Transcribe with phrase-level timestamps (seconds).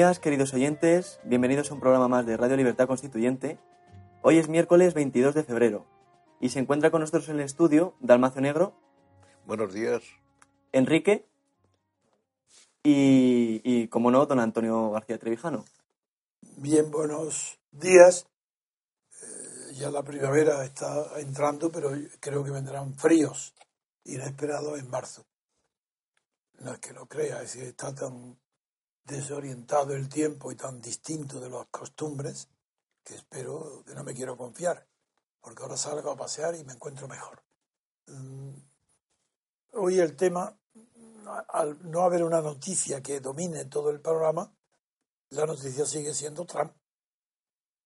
[0.00, 1.20] Días, queridos oyentes.
[1.24, 3.58] Bienvenidos a un programa más de Radio Libertad Constituyente.
[4.22, 5.84] Hoy es miércoles 22 de febrero
[6.40, 8.72] y se encuentra con nosotros en el estudio Dalmacio Negro.
[9.44, 10.02] Buenos días.
[10.72, 11.26] Enrique
[12.82, 15.66] y, y, como no, don Antonio García Trevijano.
[16.56, 18.26] Bien, buenos días.
[19.22, 23.52] Eh, ya la primavera está entrando, pero creo que vendrán fríos
[24.04, 25.26] inesperados en marzo.
[26.58, 28.38] No es que lo crea, es que está tan
[29.04, 32.48] desorientado el tiempo y tan distinto de las costumbres
[33.02, 34.86] que espero que no me quiero confiar,
[35.40, 37.42] porque ahora salgo a pasear y me encuentro mejor.
[39.72, 40.58] Hoy el tema,
[41.48, 44.52] al no haber una noticia que domine todo el programa,
[45.30, 46.72] la noticia sigue siendo Trump.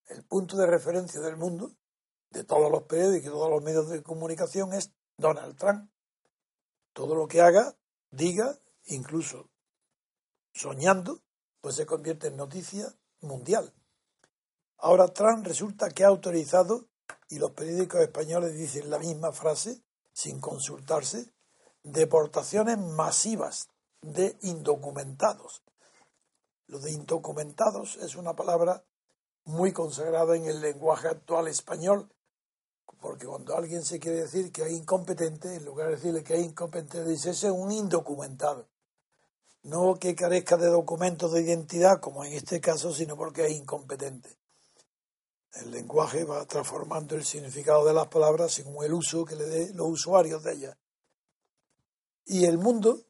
[0.06, 1.72] El punto de referencia del mundo,
[2.30, 5.90] de todos los periódicos y todos los medios de comunicación, es Donald Trump.
[6.92, 7.76] Todo lo que haga,
[8.10, 9.50] diga, incluso
[10.54, 11.20] soñando,
[11.60, 13.74] pues se convierte en noticia mundial.
[14.78, 16.86] Ahora Trump resulta que ha autorizado,
[17.28, 19.82] y los periódicos españoles dicen la misma frase,
[20.12, 21.32] sin consultarse,
[21.82, 23.68] deportaciones masivas
[24.00, 25.62] de indocumentados.
[26.66, 28.84] Lo de indocumentados es una palabra
[29.44, 32.10] muy consagrada en el lenguaje actual español,
[33.00, 36.44] porque cuando alguien se quiere decir que es incompetente, en lugar de decirle que es
[36.44, 38.68] incompetente, dice ese es un indocumentado
[39.64, 44.38] no que carezca de documentos de identidad, como en este caso, sino porque es incompetente.
[45.54, 49.76] El lenguaje va transformando el significado de las palabras según el uso que le den
[49.76, 50.76] los usuarios de ellas.
[52.26, 53.00] Y el mundo,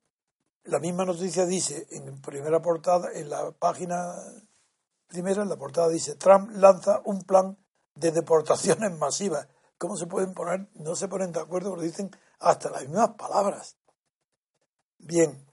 [0.65, 4.15] la misma noticia dice en primera portada, en la página
[5.09, 7.57] primera, en la portada dice, Trump lanza un plan
[7.95, 9.49] de deportaciones masivas.
[9.79, 10.69] ¿Cómo se pueden poner?
[10.75, 13.77] No se ponen de acuerdo porque dicen hasta las mismas palabras.
[14.99, 15.47] Bien,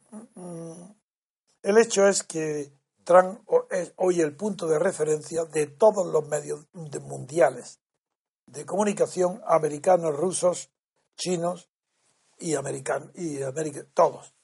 [1.62, 2.74] el hecho es que
[3.04, 7.80] Trump es hoy el punto de referencia de todos los medios mundiales
[8.46, 10.72] de comunicación americanos, rusos,
[11.16, 11.70] chinos
[12.38, 13.40] y americanos, y
[13.94, 14.36] todos.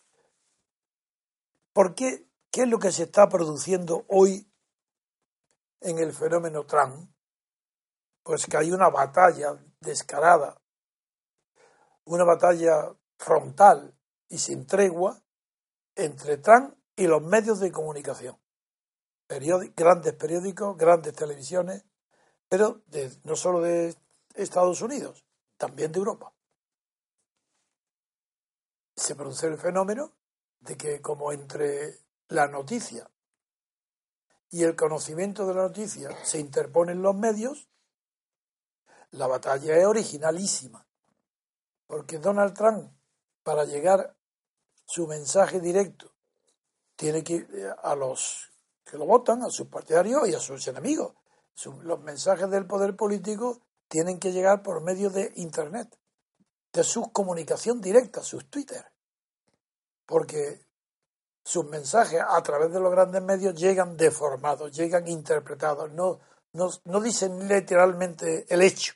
[1.74, 2.28] ¿Por qué?
[2.50, 4.50] ¿Qué es lo que se está produciendo hoy
[5.82, 7.12] en el fenómeno Trump?
[8.24, 10.62] Pues que hay una batalla descarada,
[12.06, 13.96] una batalla frontal
[14.30, 15.22] y sin tregua
[15.98, 18.40] entre Trump y los medios de comunicación.
[19.28, 21.84] grandes periódicos, grandes televisiones,
[22.48, 22.82] pero
[23.24, 23.96] no solo de
[24.36, 25.26] Estados Unidos,
[25.58, 26.34] también de Europa.
[28.96, 30.14] Se produce el fenómeno
[30.60, 32.00] de que como entre
[32.30, 33.10] la noticia
[34.50, 37.70] y el conocimiento de la noticia se interponen los medios,
[39.12, 40.88] la batalla es originalísima.
[41.86, 42.92] Porque Donald Trump,
[43.44, 44.17] para llegar
[44.88, 46.12] su mensaje directo
[46.96, 48.52] tiene que ir eh, a los
[48.84, 51.14] que lo votan, a sus partidarios y a sus enemigos.
[51.84, 55.98] los mensajes del poder político tienen que llegar por medio de Internet,
[56.72, 58.86] de su comunicación directa, sus Twitter.
[60.06, 60.66] Porque
[61.44, 66.20] sus mensajes a través de los grandes medios llegan deformados, llegan interpretados, no,
[66.54, 68.94] no, no dicen literalmente el hecho,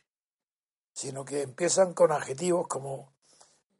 [0.93, 3.13] sino que empiezan con adjetivos como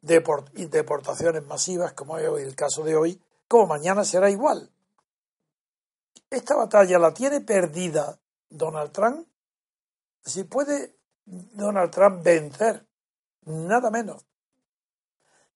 [0.02, 4.70] deportaciones masivas, como es el caso de hoy, como mañana será igual.
[6.28, 8.18] Esta batalla la tiene perdida
[8.48, 9.28] Donald Trump.
[10.24, 12.86] Si puede Donald Trump vencer
[13.44, 14.24] nada menos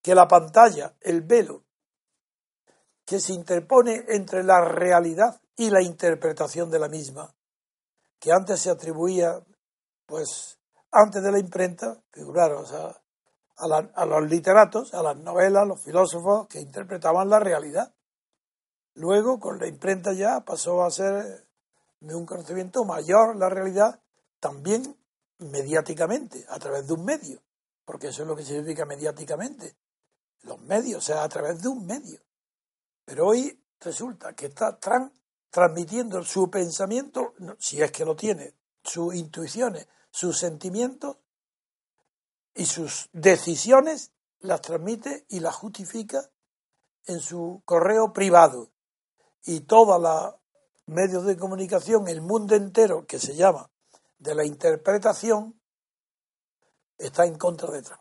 [0.02, 1.64] que la pantalla, el velo,
[3.04, 7.34] que se interpone entre la realidad y la interpretación de la misma,
[8.20, 9.42] que antes se atribuía,
[10.06, 10.58] pues,
[10.92, 13.02] antes de la imprenta, figuraros, a,
[13.56, 17.94] a, los literatos, a las novelas, a los filósofos que interpretaban la realidad.
[18.94, 21.46] Luego, con la imprenta ya pasó a ser
[22.00, 24.00] de un conocimiento mayor la realidad,
[24.40, 24.96] también
[25.38, 27.42] mediáticamente, a través de un medio,
[27.84, 29.76] porque eso es lo que significa mediáticamente,
[30.42, 32.20] los medios, o sea, a través de un medio.
[33.04, 34.78] Pero hoy resulta que está
[35.50, 41.16] transmitiendo su pensamiento, si es que lo tiene, sus intuiciones, sus sentimientos
[42.56, 46.30] y sus decisiones, las transmite y las justifica
[47.04, 48.72] en su correo privado.
[49.44, 50.34] Y todos los
[50.86, 53.70] medios de comunicación, el mundo entero que se llama
[54.18, 55.60] de la interpretación,
[56.98, 58.00] está en contra de Trump.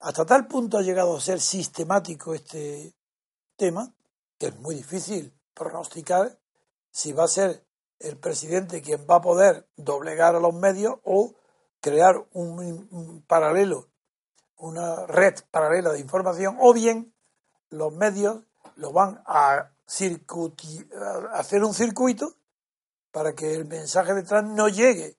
[0.00, 2.94] Hasta tal punto ha llegado a ser sistemático este
[3.56, 3.94] tema
[4.36, 6.38] que es muy difícil pronosticar
[6.90, 7.64] si va a ser
[8.00, 11.34] el presidente quien va a poder doblegar a los medios o
[11.84, 13.90] crear un, paralelo,
[14.56, 17.14] una red paralela de información, o bien
[17.68, 18.42] los medios
[18.76, 19.70] lo van a, a
[21.34, 22.36] hacer un circuito
[23.10, 25.18] para que el mensaje de Trump no llegue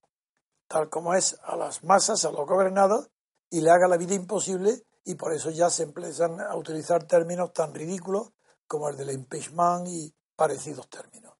[0.67, 3.11] tal como es a las masas, a los gobernados,
[3.51, 7.53] y le haga la vida imposible y por eso ya se empiezan a utilizar términos
[7.53, 8.31] tan ridículos
[8.65, 11.35] como el del impeachment y parecidos términos.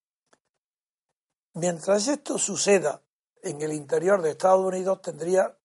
[1.53, 3.01] Mientras esto suceda
[3.45, 5.55] en el interior de Estados Unidos tendría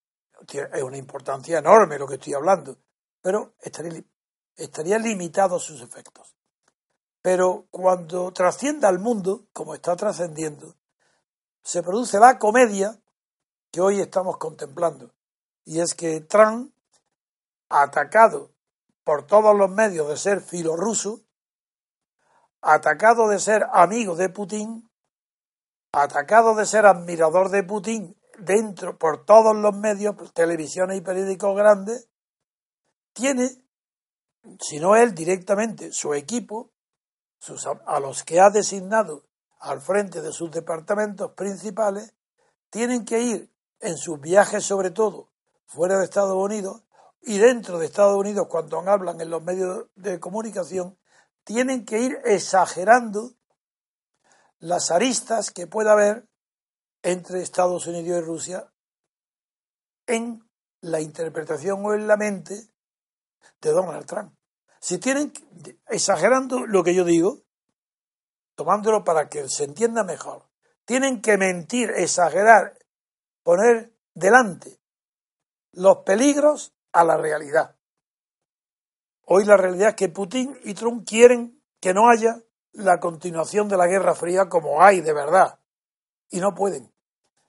[0.49, 2.77] es una importancia enorme lo que estoy hablando,
[3.21, 4.03] pero estaría,
[4.57, 6.35] estaría limitado sus efectos.
[7.23, 10.77] Pero cuando trascienda al mundo, como está trascendiendo,
[11.63, 12.99] se produce la comedia
[13.71, 15.13] que hoy estamos contemplando.
[15.65, 16.73] Y es que Trump
[17.69, 18.51] atacado
[19.05, 21.21] por todos los medios de ser filorruso,
[22.63, 24.90] atacado de ser amigo de Putin,
[25.93, 32.09] atacado de ser admirador de Putin dentro por todos los medios, televisiones y periódicos grandes,
[33.13, 33.51] tiene,
[34.61, 36.71] si no él directamente, su equipo,
[37.87, 39.27] a los que ha designado
[39.59, 42.15] al frente de sus departamentos principales,
[42.71, 45.31] tienen que ir en sus viajes sobre todo
[45.67, 46.83] fuera de Estados Unidos
[47.23, 50.99] y dentro de Estados Unidos, cuando hablan en los medios de comunicación,
[51.45, 53.35] tienen que ir exagerando
[54.61, 56.29] las aristas que pueda haber
[57.03, 58.73] entre Estados Unidos y Rusia
[60.07, 60.49] en
[60.83, 62.69] la interpretación o en la mente
[63.61, 64.35] de Donald Trump.
[64.81, 65.33] Si tienen,
[65.89, 67.43] exagerando lo que yo digo,
[68.55, 70.49] tomándolo para que se entienda mejor,
[70.85, 72.79] tienen que mentir, exagerar,
[73.43, 74.81] poner delante
[75.73, 77.77] los peligros a la realidad.
[79.25, 83.77] Hoy la realidad es que Putin y Trump quieren que no haya la continuación de
[83.77, 85.59] la Guerra Fría como hay de verdad.
[86.31, 86.93] Y no pueden.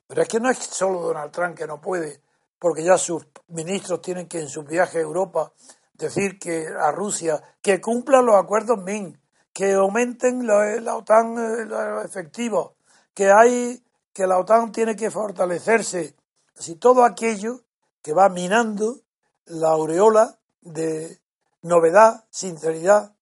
[0.06, 2.20] Pero es que no es solo Donald Trump que no puede,
[2.58, 5.52] porque ya sus ministros tienen que en sus viajes a Europa
[5.94, 9.18] decir que a Rusia que cumplan los acuerdos Min,
[9.52, 12.72] que aumenten la, OTAN eh, efectivos,
[13.14, 16.14] que hay que la OTAN tiene que fortalecerse.
[16.58, 17.60] Así todo aquello
[18.02, 19.00] que va minando
[19.46, 21.20] la aureola de
[21.62, 23.14] novedad, sinceridad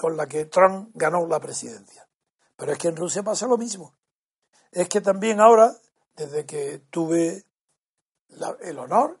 [0.00, 2.08] con la que Trump ganó la presidencia.
[2.56, 3.94] Pero es que en Rusia pasa lo mismo.
[4.72, 5.76] Es que también ahora,
[6.16, 7.44] desde que tuve
[8.62, 9.20] el honor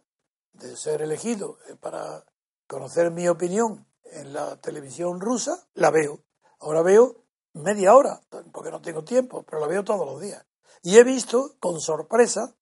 [0.54, 2.24] de ser elegido eh, para
[2.66, 6.20] conocer mi opinión en la televisión rusa, la veo.
[6.60, 10.46] Ahora veo media hora, porque no tengo tiempo, pero la veo todos los días.
[10.80, 12.54] Y he visto con sorpresa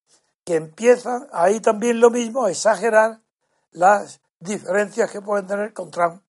[0.44, 3.20] que empiezan ahí también lo mismo a exagerar
[3.70, 6.20] las diferencias que pueden tener con Trump.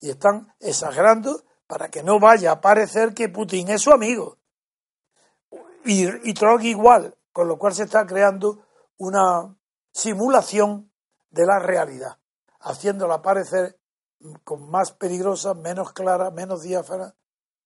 [0.00, 4.38] Y están exagerando para que no vaya a parecer que Putin es su amigo.
[5.84, 8.64] Y, Trump igual, con lo cual se está creando
[8.98, 9.56] una
[9.92, 10.92] simulación
[11.30, 12.18] de la realidad,
[12.60, 13.78] haciéndola parecer
[14.44, 17.14] con más peligrosa, menos clara, menos diáfana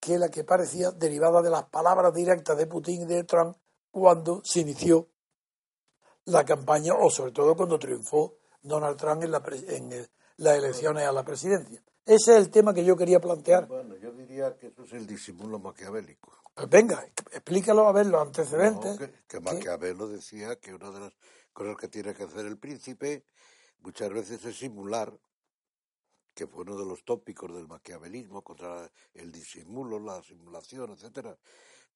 [0.00, 3.56] que la que parecía derivada de las palabras directas de Putin y de Trump
[3.90, 5.08] cuando se inició
[6.26, 11.12] la campaña o sobre todo cuando triunfó Donald Trump en, la en las elecciones a
[11.12, 11.82] la presidencia.
[12.07, 13.67] Ese es el tema que yo quería plantear.
[13.67, 16.33] Bueno, yo diría que eso es el disimulo maquiavélico.
[16.55, 18.97] Pues venga, explícalo a ver los antecedentes.
[19.27, 21.13] que, Maquiavelo decía que una de las
[21.53, 23.25] cosas que tiene que hacer el príncipe
[23.81, 25.13] muchas veces es simular,
[26.33, 31.37] que fue uno de los tópicos del maquiavelismo contra el disimulo, la simulación, etcétera.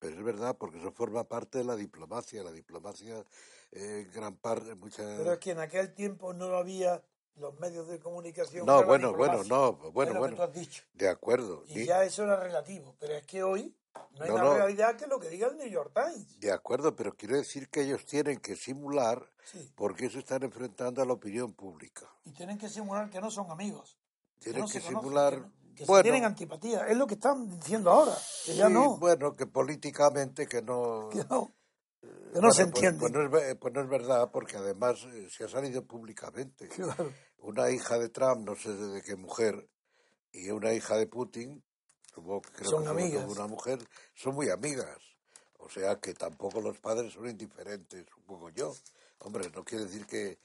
[0.01, 2.43] Pero es verdad, porque eso forma parte de la diplomacia.
[2.43, 3.25] La diplomacia,
[3.71, 5.05] eh, gran parte, mucha...
[5.05, 7.01] Pero es que en aquel tiempo no había
[7.41, 8.67] los medios de comunicación.
[8.67, 10.37] No, bueno, bueno, no, bueno, que bueno.
[10.37, 10.83] tú has dicho.
[10.95, 12.95] De acuerdo, Y ya eso era relativo.
[13.01, 13.75] Pero es que hoy
[14.13, 14.55] no hay No, más no.
[14.55, 16.39] realidad que lo que diga el New York Times.
[16.39, 19.73] de acuerdo, pero quiero decir que ellos tienen que simular Sí.
[19.75, 22.07] porque se están enfrentando a la opinión pública.
[22.25, 23.99] Y tienen que simular que no son amigos.
[24.39, 26.87] Tienen no que se conocen, simular, que, que se bueno, tienen antipatía.
[26.87, 28.15] Es lo que están diciendo ahora.
[28.47, 28.97] Que ya sí, no.
[28.99, 31.09] bueno, que políticamente que no...
[31.13, 31.60] Que no, que
[32.03, 32.99] no Bueno, se pues- entiende.
[33.01, 36.69] Pues, no es, pues no es verdad, porque además eh, se ha salido públicamente.
[36.97, 37.13] Claro.
[37.43, 39.67] Una hija de Trump, no sé de qué mujer,
[40.33, 41.63] y una hija de Putin,
[42.15, 43.25] supongo que creo Son que amigas.
[43.27, 43.79] una mujer,
[44.15, 44.99] son muy amigas.
[45.59, 48.75] O sea que tampoco los padres son indiferentes, supongo yo.
[49.21, 50.39] Hombre, no quiere decir que,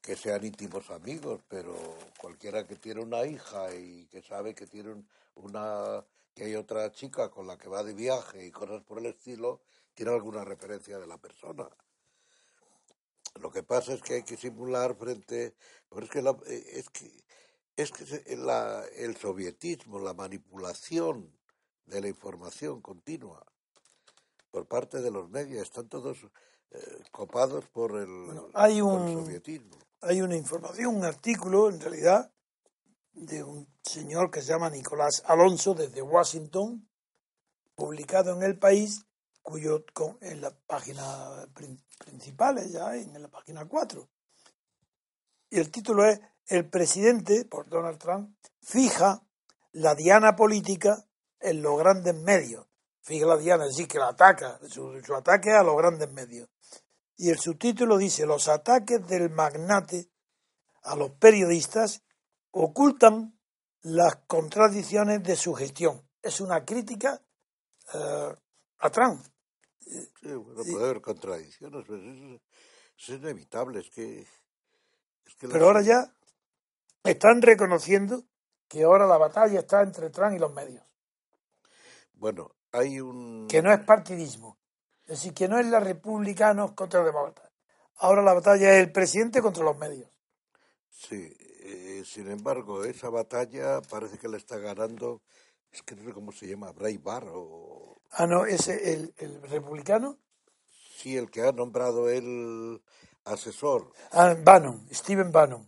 [0.00, 1.74] que sean íntimos amigos, pero
[2.18, 6.04] cualquiera que tiene una hija y que sabe que tiene un- una
[6.34, 9.60] que hay otra chica con la que va de viaje y cosas por el estilo,
[9.94, 11.68] tiene alguna referencia de la persona.
[13.40, 15.54] Lo que pasa es que hay que simular frente,
[15.88, 17.10] pero es que la- eh, es que
[17.76, 21.34] es que la- el sovietismo, la manipulación
[21.86, 23.42] de la información continua
[24.50, 26.18] por parte de los medios están todos
[26.72, 29.76] eh, copados por el, Bueno, hay por el un- sovietismo.
[30.02, 32.32] Hay una información, un artículo, en realidad,
[33.12, 36.88] de un señor que se llama Nicolás Alonso desde Washington,
[37.74, 39.04] publicado en El País,
[40.20, 44.08] en la página prin- principal, ya en la página 4.
[45.50, 49.22] Y el título es El presidente, por Donald Trump, fija
[49.72, 51.04] la diana política
[51.40, 52.66] en los grandes medios.
[53.02, 56.48] Fija la diana, es decir, que la ataca, su, su ataque a los grandes medios.
[57.16, 60.08] Y el subtítulo dice, los ataques del magnate
[60.82, 62.02] a los periodistas
[62.52, 63.38] ocultan
[63.82, 66.06] las contradicciones de su gestión.
[66.22, 67.20] Es una crítica
[67.94, 68.34] eh,
[68.78, 69.24] a Trump.
[69.90, 72.40] Sí, bueno, puede haber contradicciones, pero eso
[72.96, 74.20] es, inevitable, es que...
[74.20, 76.14] es que Pero ahora ya
[77.04, 78.24] están reconociendo
[78.68, 80.84] que ahora la batalla está entre Trump y los medios.
[82.12, 83.48] Bueno, hay un...
[83.48, 84.58] Que no es partidismo.
[85.02, 87.50] Es decir, que no es la republicanos contra demócratas.
[87.96, 90.08] Ahora la batalla es el presidente contra los medios.
[90.90, 95.22] Sí, eh, sin embargo, esa batalla parece que la está ganando,
[95.72, 99.42] es que no sé cómo se llama, Bray Barr, o Ah, no, ese, el, el
[99.42, 100.18] republicano.
[100.96, 102.82] sí, el que ha nombrado el
[103.24, 103.92] asesor.
[104.12, 105.64] Ah, Bannon, Stephen Bannon.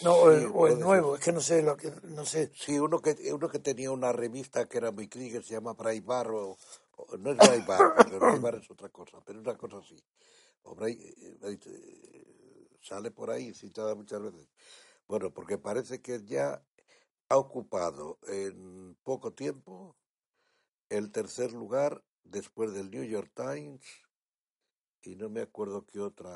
[0.00, 2.52] No, o el, o nuevo, es que no sé lo que, no sé.
[2.52, 6.00] Sí, uno que, uno que tenía una revista que era muy crítica, se llama Bray
[6.00, 6.58] Barr, o,
[6.96, 7.38] o- no es
[7.94, 9.96] porque Bray Barr es otra cosa, pero una cosa así.
[10.64, 14.48] O Bray, eh, Bray, eh, sale por ahí citada muchas veces.
[15.08, 16.62] Bueno, porque parece que ya
[17.30, 19.97] ha ocupado en poco tiempo
[20.88, 23.82] el tercer lugar después del New York Times
[25.02, 26.30] y no me acuerdo qué otra.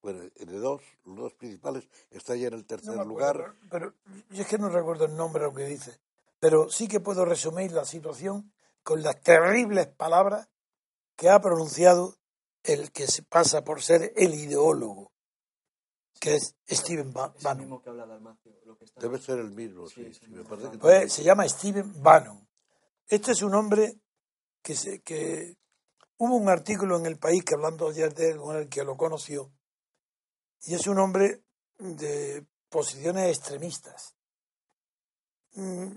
[0.00, 3.54] Bueno, de dos, los dos principales, está ya en el No tercer lugar.
[3.68, 3.94] pero, pero
[4.30, 5.98] yo es que no recuerdo el nombre de lo que dice.
[6.38, 8.52] Pero sí que puedo resumir la situación
[8.84, 10.48] con las terribles palabras
[11.16, 12.16] que ha pronunciado
[12.62, 15.07] el que se pasa por ser el ideólogo,
[16.18, 17.58] que es el Bannon.
[17.58, 18.52] mismo que habla Dalmacio.
[18.64, 19.00] Lo que está...
[19.00, 20.06] Debe ser el mismo, Sí, sí.
[20.10, 20.48] es sí, el me mismo.
[20.50, 21.10] parece que Pues también.
[21.10, 22.48] se llama Stephen Bannon.
[23.06, 24.00] Este es un hombre
[24.62, 25.56] que, se, que
[26.18, 28.96] hubo un artículo en el país que hablando ayer de él, con el que lo
[28.96, 29.50] conoció,
[30.62, 31.42] y es un hombre
[31.78, 34.14] de posiciones extremistas.
[35.54, 35.92] Mm,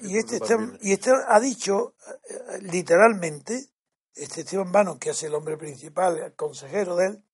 [0.00, 0.38] Y este,
[0.80, 1.94] y este ha dicho
[2.28, 3.68] eh, literalmente,
[4.14, 7.24] este Stephen Bannon, que es el hombre principal, el consejero de él,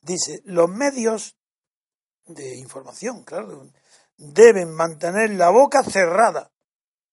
[0.00, 1.35] dice, los medios
[2.26, 3.68] de información, claro,
[4.16, 6.52] deben mantener la boca cerrada.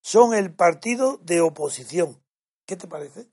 [0.02, 2.22] Son el partido de oposición.
[2.66, 3.30] ¿Qué te parece?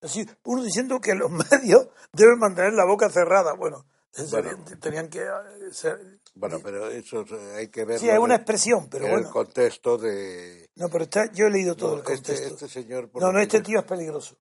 [0.00, 3.54] Así, uno diciendo que los medios deben mantener la boca cerrada.
[3.54, 3.86] Bueno,
[4.30, 4.64] Bueno.
[4.80, 6.20] tenían que eh, ser...
[6.34, 9.26] Bueno, pero eso eh, hay que verlo Sí, es una expresión, pero en bueno.
[9.26, 10.70] el contexto de...
[10.76, 12.54] No, pero está, yo he leído todo No, el este, contexto.
[12.54, 13.10] este señor...
[13.10, 14.36] por No, no, este tío es peligroso.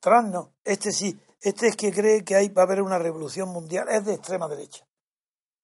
[0.00, 1.18] Trump no, este sí.
[1.40, 3.88] Este es que cree que hay, va a haber una revolución mundial.
[3.90, 4.86] Es de extrema derecha.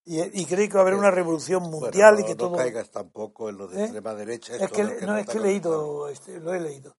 [0.09, 2.37] Y, y cree que va a haber una revolución Bueno, mundial no, y que no
[2.37, 2.57] todo...
[2.57, 3.83] caigas tampoco en lo de ¿Eh?
[3.85, 4.55] extrema derecha.
[4.55, 6.97] Es que, no, es que he leído, este, lo he leído.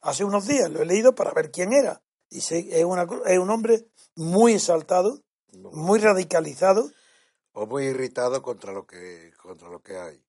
[0.00, 2.00] Hace unos días lo he leído para ver quién era.
[2.30, 5.20] Y sé- es, una, es un hombre muy exaltado,
[5.52, 6.88] No, muy radicalizado.
[7.52, 10.22] O muy irritado contra lo que contra lo que hay.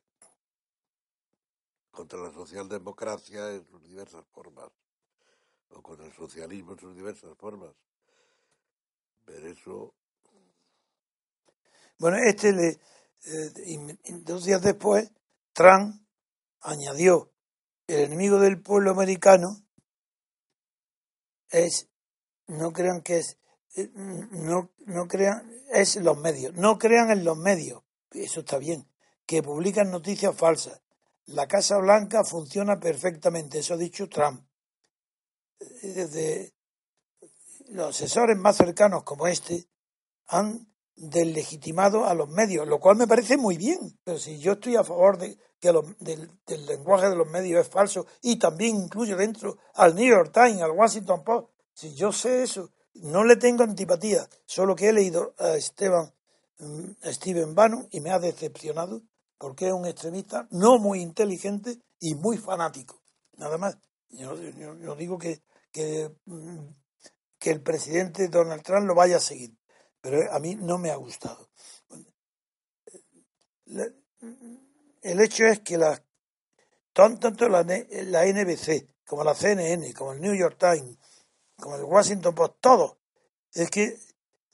[1.91, 4.69] Contra la socialdemocracia en sus diversas formas.
[5.69, 7.75] O contra el socialismo en sus diversas formas.
[9.25, 9.93] Pero eso,
[11.99, 12.79] Bueno, este le,
[13.25, 15.11] eh, dos días después,
[15.53, 15.95] Trump
[16.61, 17.33] añadió,
[17.87, 19.65] el enemigo del pueblo americano
[21.49, 21.89] es,
[22.45, 23.37] no crean que es,
[23.75, 28.87] eh, no, no crean, es los medios, no crean en los medios, eso está bien,
[29.25, 30.81] que publican noticias falsas.
[31.25, 34.47] La Casa Blanca funciona perfectamente, eso ha dicho Trump.
[35.81, 36.53] Desde
[37.69, 39.67] los asesores más cercanos como este
[40.27, 44.75] han deslegitimado a los medios, lo cual me parece muy bien, pero si yo estoy
[44.75, 48.75] a favor de que los- del, del lenguaje de los medios es falso y también
[48.75, 53.35] incluye dentro al New York Times, al Washington Post, si yo sé eso, no le
[53.35, 56.11] tengo antipatía, solo que he leído a Esteban,
[56.59, 59.01] mm, a Steven Bannon y me ha decepcionado
[59.37, 63.01] porque es un extremista no muy inteligente y muy fanático.
[63.37, 63.77] Nada más.
[64.09, 65.43] Yo, yo- digo que,
[66.25, 66.57] mm,
[67.37, 69.51] que el presidente Donald Trump lo vaya a seguir,
[70.01, 71.49] pero a mí no me ha gustado.
[75.01, 76.01] El hecho es que las,
[76.93, 80.97] tan- tanto la, la NBC como la CNN, como el New York Times,
[81.55, 82.97] como el Washington Post, todos,
[83.53, 83.83] es que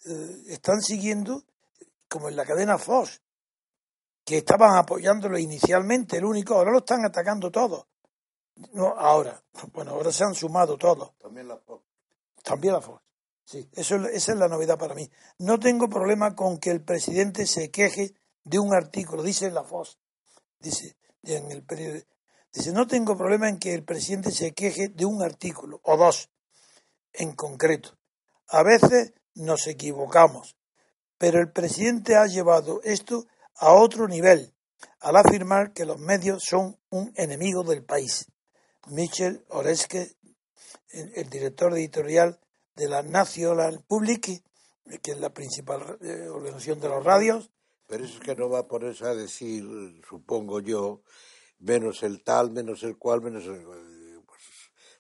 [0.05, 1.43] eh, están siguiendo,
[2.07, 3.21] como en la cadena Fox,
[4.23, 7.87] que estaban apoyándolo inicialmente, el único, ahora lo están atacando todos.
[8.73, 11.17] No, ahora, bueno, ahora se han sumado todos.
[11.17, 11.83] también la Fox.
[12.43, 13.01] También la Fox.
[13.45, 15.09] Sí, eso, es- esa es la novedad para mí.
[15.37, 19.97] No tengo problema con que el presidente se queje de un artículo, dice la Fox,
[20.59, 22.07] dice en el periódico.
[22.53, 26.29] Dice, no tengo problema en que el presidente se queje de un artículo o dos
[27.13, 27.97] en concreto.
[28.47, 30.55] A veces nos equivocamos,
[31.17, 34.53] pero el presidente ha llevado esto a otro nivel
[34.99, 38.27] al afirmar que los medios son un enemigo del país.
[38.87, 40.11] Michel Oreske,
[40.89, 42.39] el director editorial
[42.75, 44.43] de la National Public,
[45.01, 47.51] que es la principal eh, organización de los radios,
[47.87, 49.63] Pero eso es que no va a ponerse a decir,
[50.07, 51.03] supongo yo,
[51.59, 53.61] menos el tal, menos el cual, menos el...
[53.61, 54.41] eh, pues,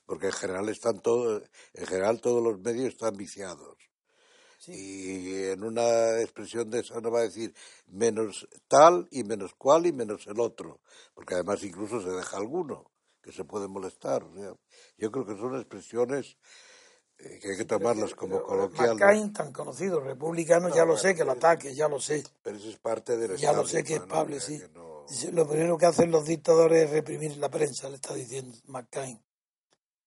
[0.05, 3.77] porque en general están todos, en general todos los medios están viciados.
[4.67, 7.53] Y en una expresión de esa no va a decir
[7.87, 10.79] menos tal y menos cual y menos el otro,
[11.13, 12.89] porque además incluso se deja alguno
[13.21, 14.23] que se puede molestar.
[14.23, 14.53] o sea,
[14.97, 16.37] yo creo que son expresiones
[17.17, 18.95] que hay que tomarlas como coloquiales.
[18.95, 22.23] McCain, tan conocido, republicano, ya lo sé que lo ataque, ya lo sé.
[22.41, 23.99] Pero eso es parte del Ya lo sé que es.
[24.01, 24.61] Pablo, sí.
[24.73, 29.21] no- Lo primero que hacen los dictadores es reprimir la prensa, le está diciendo McCain.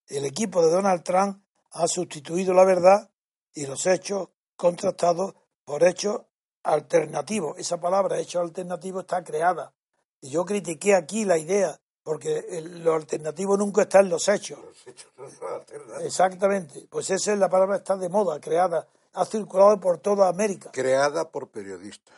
[0.08, 1.42] El equipo de Donald Trump
[1.72, 3.10] ha sustituido la verdad
[3.52, 6.22] y los hechos contrastados por hechos
[6.62, 7.58] alternativos.
[7.58, 9.74] Esa palabra, hechos alternativos, está creada.
[10.20, 14.60] Y yo critiqué aquí la idea, porque el- lo alternativo nunca está en los hechos.
[14.64, 15.64] Los hechos no son.
[16.04, 16.86] Exactamente.
[16.88, 20.70] Pues esa es la palabra, está de moda, creada, ha circulado por toda América.
[20.70, 22.14] Creada por periodistas.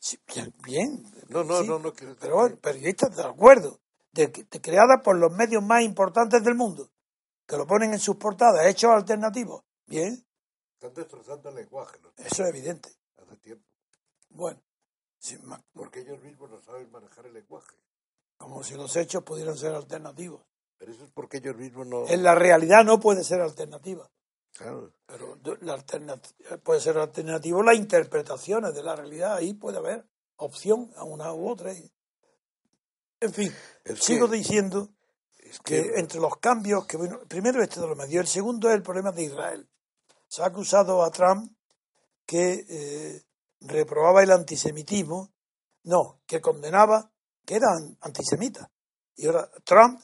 [0.00, 1.04] Sí, bien, bien.
[1.28, 3.78] No, no, sí, no, no quiero Pero bueno, periodistas de acuerdo,
[4.12, 6.90] de, creada por los medios más importantes del mundo,
[7.46, 9.62] que lo ponen en sus portadas, hechos alternativos.
[9.86, 10.26] Bien,
[10.74, 12.90] Están destrozando el lenguaje eso es evidente.
[13.16, 13.64] hace tiempo.
[14.30, 14.60] Bueno,
[15.20, 17.76] sin más, Porque ellos mismos no saben manejar el lenguaje.
[18.38, 20.40] Como si los hechos pudieran ser alternativos.
[20.78, 22.06] Pero eso es porque ellos mismos no.
[22.06, 24.08] En la realidad no puede ser alternativa,
[24.56, 24.94] Claro.
[25.06, 30.90] pero la alternat- puede ser alternativo las interpretaciones de la realidad, ahí puede haber opción
[30.96, 31.72] a una u otra.
[33.20, 33.52] En fin,
[33.84, 34.90] Es sigo que- diciendo
[35.38, 38.68] Es que que entre los cambios que bueno, primero este de los medios, el segundo
[38.68, 39.68] es el problema de Israel.
[40.28, 41.50] Se ha acusado a Trump
[42.26, 43.22] que eh,
[43.62, 45.32] reprobaba el antisemitismo,
[45.84, 47.10] no, que condenaba
[47.48, 48.70] que era an- antisemita.
[49.16, 50.00] Y ahora Trump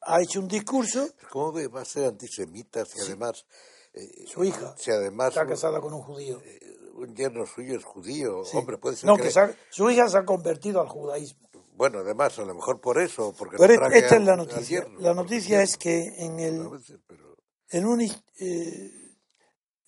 [0.00, 3.44] ha hecho un discurso, ¿Cómo va a ser antisemita si además.
[3.92, 6.40] eh, su hija Si además está casada con un judío.
[6.94, 8.42] un yerno suyo es judío.
[8.46, 8.56] Sí.
[8.56, 9.24] Hombre, puede ser No, que.
[9.24, 11.46] que se ha- su hija se ha convertido al judaísmo.
[11.74, 13.34] Bueno, además, a lo mejor por eso.
[13.38, 14.80] Porque Pero no esta es la noticia.
[14.80, 17.36] yerno, La noticia es que en el, A veces, pero.
[17.68, 19.14] en un, eh,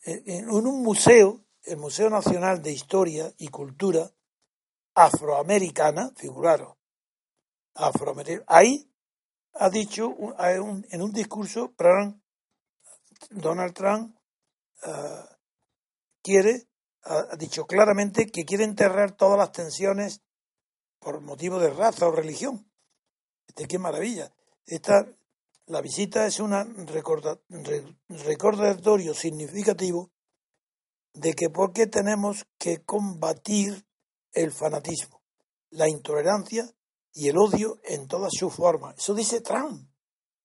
[0.05, 4.09] en un museo, el Museo Nacional de Historia y Cultura
[4.95, 6.77] Afroamericana, figuraros,
[8.47, 8.91] ahí
[9.55, 11.73] ha dicho en un discurso,
[13.31, 14.17] Donald Trump
[14.83, 15.39] ah,
[16.23, 16.67] quiere,
[17.03, 20.23] ha, ha dicho claramente que quiere enterrar todas las tensiones
[20.99, 22.71] por motivo de raza o religión.
[23.47, 24.33] Este, qué maravilla.
[24.67, 25.07] Esta,
[25.67, 26.53] la visita es un
[28.09, 30.11] recordatorio significativo
[31.15, 33.85] de que por qué tenemos que combatir
[34.33, 35.23] el fanatismo,
[35.71, 36.73] la intolerancia
[37.13, 38.97] y el odio en todas sus formas.
[38.99, 39.89] Eso dice Trump.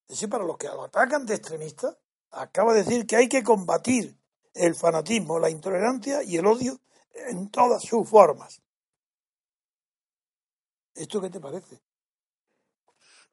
[0.07, 1.97] Es decir, para los que lo atacan de extremista,
[2.31, 4.17] acaba de decir que hay que combatir
[4.53, 6.79] el fanatismo, la intolerancia y el odio
[7.13, 8.61] en todas sus formas.
[10.93, 11.81] ¿Esto qué te parece?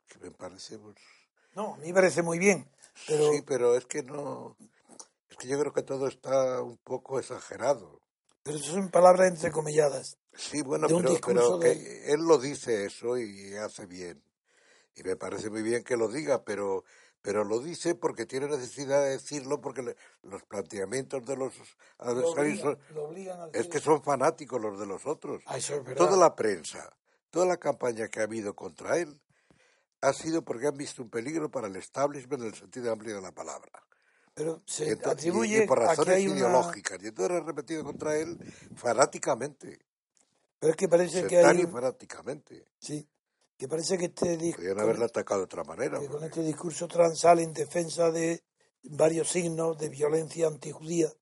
[0.09, 0.79] Que me parece.
[0.79, 0.97] pues,
[1.55, 2.69] No, a mí me parece muy bien,
[3.07, 4.57] pero Sí, pero es que no.
[5.29, 8.01] Es que yo creo que todo está un poco exagerado.
[8.43, 10.19] Pero eso son palabras entrecomilladas.
[10.35, 13.87] Sí, bueno, de un pero, discurso pero que de- él lo dice eso y hace
[13.87, 14.23] bien.
[14.95, 16.85] Y me parece muy bien que lo diga, pero,
[17.21, 21.55] pero lo dice porque tiene necesidad de decirlo, porque le- los planteamientos de los
[21.99, 25.43] Lo adversarios obligan, son- lo obligan al es que son fanáticos los de los otros.
[25.47, 26.07] Ah, eso es verdad.
[26.07, 26.97] Toda la prensa,
[27.31, 29.21] toda la campaña que ha habido contra él
[30.01, 33.23] ha sido porque han visto un peligro para el establishment en el sentido amplio de
[33.23, 33.71] la palabra.
[34.35, 36.37] Pero se atribuye y por razones una...
[36.37, 36.99] ideológicas.
[37.03, 38.39] Y entonces ha repetido contra él
[38.75, 39.79] fanáticamente.
[40.63, 41.67] Pero es que parece que hay...
[41.67, 42.69] fanáticamente.
[42.79, 43.05] Sí,
[43.59, 44.81] que parece que este Podrían discurso...
[44.81, 45.99] haberle atacado de otra manera.
[45.99, 48.45] que con este discurso transal en defensa de
[48.85, 51.13] varios signos de violencia antijudía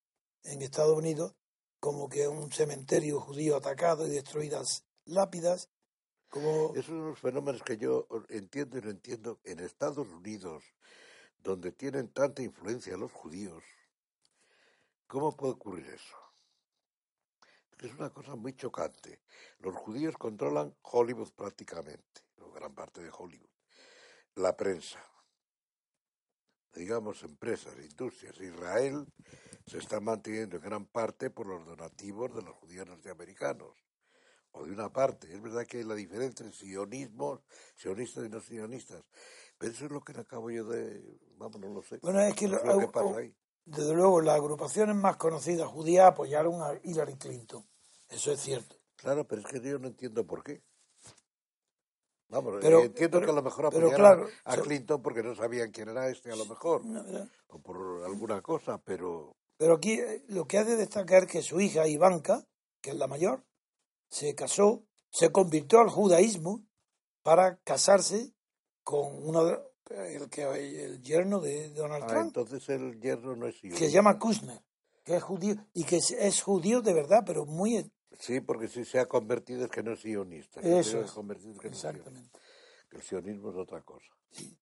[0.42, 1.35] en Estados Unidos,
[1.79, 5.70] como que un cementerio judío atacado y destruidas lápidas,
[6.29, 10.64] como Esos son los fenómenos que yo entiendo y no entiendo en Estados Unidos,
[11.38, 13.64] donde tienen tanta influencia los judíos.
[15.07, 16.30] ¿Cómo puede ocurrir eso?
[17.81, 19.23] Es una cosa muy chocante.
[19.61, 23.49] Los judíos controlan Hollywood prácticamente, o gran parte de Hollywood.
[24.37, 24.99] La prensa,
[26.75, 28.38] digamos empresas, industrias.
[28.40, 29.07] Israel
[29.66, 33.75] se está manteniendo en gran parte por los donativos de los judíos norteamericanos
[34.53, 35.33] o de una parte.
[35.33, 37.43] Es verdad que hay la diferencia entre sionismo,
[37.77, 39.03] sionistas y no sionistas.
[39.59, 41.19] Pero eso es lo que acabo yo de...
[41.37, 41.99] Vamos, no lo sé.
[42.03, 43.35] Bueno, es que No lo- lo que pasa ahí.
[43.64, 47.69] desde luego las agrupaciones más conocidas judías apoyaron a Hillary Clinton.
[48.11, 48.77] Eso es cierto.
[48.96, 50.62] Claro, pero es que yo no entiendo por qué.
[52.29, 55.35] Vamos, Pero- eh, entiendo pero- que a lo mejor apoyaron claro, a Clinton porque no
[55.35, 57.03] sabían quién era este, a lo mejor, No,
[57.49, 61.42] o por alguna cosa, pero Pero aquí eh, lo que ha de destacar es que
[61.42, 62.46] su hija Ivanka,
[62.81, 63.44] que es la mayor,
[64.09, 66.62] se casó, se convirtió al judaísmo
[67.23, 68.33] para casarse
[68.85, 69.59] con uno de-
[69.90, 73.85] el, que, el yerno de Donald ah, Trump, entonces el hierro no es que sionista.
[73.87, 74.62] se llama Kushner,
[75.05, 78.85] que es judío y que es, es judío de verdad, pero muy Sí, porque si
[78.85, 80.61] se ha convertido es que no es sionista.
[80.61, 81.11] Eso es.
[81.12, 82.09] convertido es que no es sionista.
[82.09, 82.38] exactamente.
[82.88, 84.11] Que el sionismo es otra cosa.
[84.31, 84.57] Sí.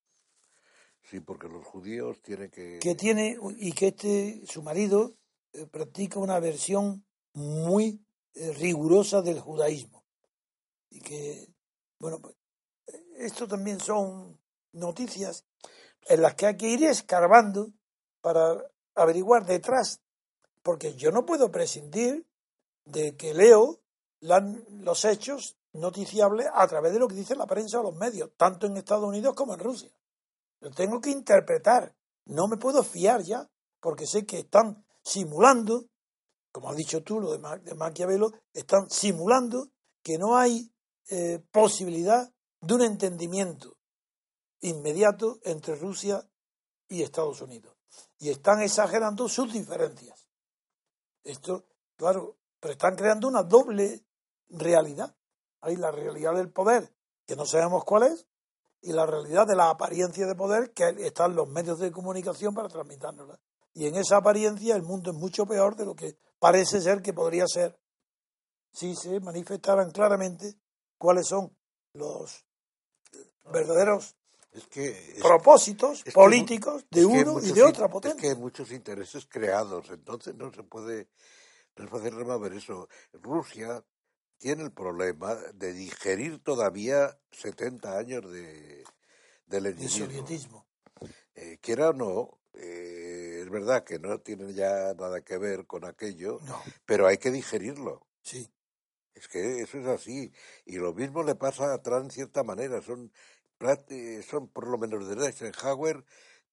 [1.02, 2.78] Sí, porque los judíos tienen que...
[2.80, 5.14] que tiene y que este su marido
[5.54, 10.04] eh, practica una versión muy eh, rigurosa del judaísmo
[10.90, 11.48] y que
[11.98, 12.36] bueno pues,
[12.88, 14.38] eh, esto también son
[14.72, 15.46] noticias
[16.08, 17.72] en las que hay que ir escarbando
[18.20, 18.62] para
[18.94, 20.02] averiguar detrás
[20.62, 22.27] porque yo no puedo prescindir
[22.90, 23.80] de que leo
[24.20, 28.66] los hechos noticiables a través de lo que dice la prensa o los medios tanto
[28.66, 29.90] en Estados Unidos como en Rusia
[30.60, 31.94] lo tengo que interpretar.
[32.26, 33.48] No me puedo fiar ya,
[33.80, 35.86] porque sé que están simulando,
[36.52, 39.70] como has dicho tú, lo de, Ma- de Maquiavelo, están simulando
[40.02, 40.72] que no hay
[41.10, 43.76] eh, posibilidad de un entendimiento
[44.60, 46.28] inmediato entre Rusia
[46.88, 47.76] y Estados Unidos.
[48.18, 50.26] Y están exagerando sus diferencias.
[51.22, 54.04] Esto, claro, pero están creando una doble
[54.48, 55.14] realidad.
[55.60, 56.92] Hay la realidad del poder,
[57.26, 58.26] que no sabemos cuál es,
[58.80, 62.68] y la realidad de la apariencia de poder que están los medios de comunicación para
[62.68, 63.40] transmitárnosla.
[63.74, 67.12] Y en esa apariencia el mundo es mucho peor de lo que parece ser que
[67.12, 67.78] podría ser
[68.72, 70.54] si se manifestaran claramente
[70.96, 71.56] cuáles son
[71.94, 72.44] los
[73.52, 74.14] verdaderos
[74.52, 74.90] Es que...
[75.16, 78.30] es- propósitos es políticos de que uno y de otra Es que potencia.
[78.30, 81.08] hay muchos intereses creados, entonces no se puede,
[81.84, 82.88] es fácil remover eso.
[83.12, 83.84] Rusia
[84.38, 88.84] tiene el problema de digerir todavía 70 años de,
[89.46, 90.06] del de leninismo.
[90.06, 90.66] sovietismo.
[91.34, 95.84] Eh, quiera o no, eh, es verdad que no tiene ya nada que ver con
[95.84, 98.06] aquello, No, pero hay que digerirlo.
[98.22, 98.48] sí.
[99.14, 100.32] Es que eso es así.
[100.64, 102.80] Y lo mismo le pasa a Trump en cierta manera.
[102.80, 103.10] Son,
[103.58, 106.04] prácti- son por lo menos de Eisenhower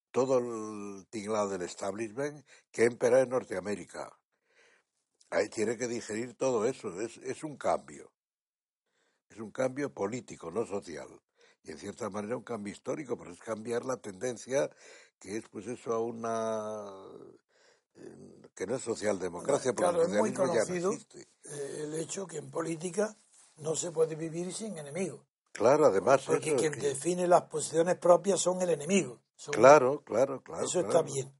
[0.10, 4.18] todo el tinglado del establishment que impera en Norteamérica.
[5.36, 7.00] Ahí tiene que digerir todo eso.
[7.02, 8.12] Es, es un cambio.
[9.30, 11.10] Es un cambio político, no social.
[11.64, 14.70] Y en cierta manera un cambio histórico, pero es cambiar la tendencia
[15.20, 16.94] que es pues eso a una
[17.96, 21.22] eh, que no es socialdemocracia, porque Claro, el es muy no conocido existe.
[21.44, 23.18] eh, el hecho que en política
[23.58, 25.22] no se puede vivir sin enemigos.
[25.52, 29.22] Claro, además Porque eso, quien que- define las posiciones propias son el enemigo.
[29.36, 30.66] Son- claro, claro, claro.
[30.66, 31.34] Eso está bien.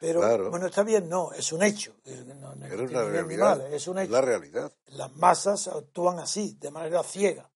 [0.00, 0.48] Pero, Claro.
[0.50, 1.94] bueno, está bien, no, es un hecho.
[2.06, 3.72] No- no es Pero es ni una realidad.
[3.72, 4.10] es un hecho.
[4.12, 4.72] la realidad.
[4.86, 7.50] Las masas actúan así, de manera ciega.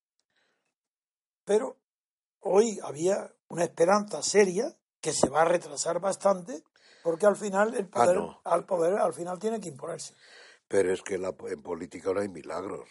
[1.45, 1.79] Pero
[2.41, 6.63] hoy había una esperanza seria que se va a retrasar bastante
[7.03, 8.41] Porque al final el poder, Ah, no.
[8.45, 10.15] al poder al final tiene que imponerse.
[10.69, 12.89] Pero es que la- en política no hay milagros.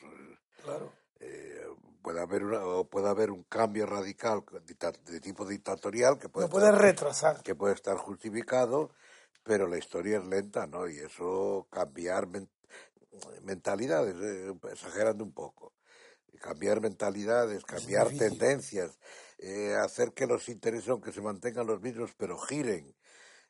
[0.64, 0.94] Claro.
[1.20, 1.66] Eh,
[2.04, 4.44] puede haber una, puede haber un cambio radical
[5.06, 7.42] de tipo dictatorial que puede, No puede estar, retrasar.
[7.42, 8.92] que puede estar justificado,
[9.44, 10.88] pero la historia es lenta, ¿no?
[10.90, 12.50] Y eso cambiar men-
[13.44, 15.74] mentalidades, eh, exagerando un poco.
[16.42, 19.00] Cambiar mentalidades, cambiar tendencias,
[19.40, 22.96] eh, hacer que los intereses, aunque se mantengan los mismos, pero giren.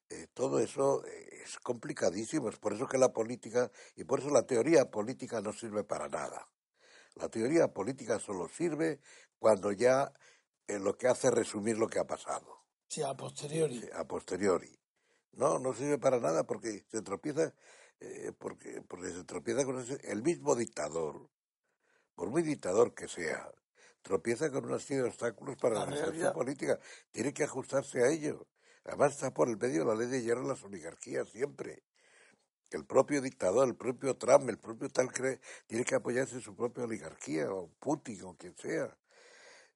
[0.09, 2.49] Eh, todo eso eh, es complicadísimo.
[2.49, 6.09] Es por eso que la política, y por eso la teoría política no sirve para
[6.09, 6.47] nada.
[7.15, 9.01] La teoría política solo sirve
[9.39, 10.13] cuando ya
[10.67, 13.79] eh, lo que hace es resumir lo que ha pasado Sí, a posteriori.
[13.99, 14.71] a posteriori.
[15.33, 17.53] No, no sirve para nada porque se tropieza,
[17.99, 21.29] eh, porque, porque se tropieza con ese- el mismo dictador,
[22.15, 23.51] por muy dictador que sea,
[24.01, 26.33] tropieza con una serie de obstáculos para La realidad.
[26.33, 26.79] política.
[27.11, 28.47] Tiene que ajustarse a ello.
[28.83, 31.83] Además está por el medio la ley de hierro de las oligarquías siempre.
[32.69, 36.55] El propio dictador, el propio Trump, el propio tal cree, tiene que apoyarse en su
[36.55, 38.97] propia oligarquía, o Putin, o quien sea.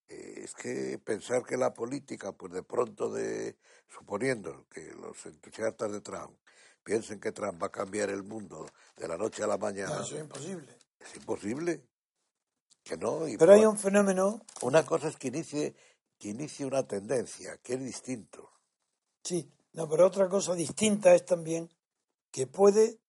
[0.08, 3.58] Es que pensar que la política, pues de pronto, de
[3.90, 6.38] suponiendo que los entusiastas de Trump
[6.84, 8.66] piensen que Trump va a cambiar el mundo
[8.96, 10.78] de la noche a la mañana, No, eso es imposible.
[11.00, 11.84] es imposible.
[12.84, 13.28] Que no.
[13.28, 15.76] Y Pero hay un fenómeno, Una cosa es que inicie,
[16.18, 18.50] que inicie una tendencia, que es distinto.
[19.24, 21.70] sí, no, pero otra cosa distinta es también
[22.32, 23.00] que puede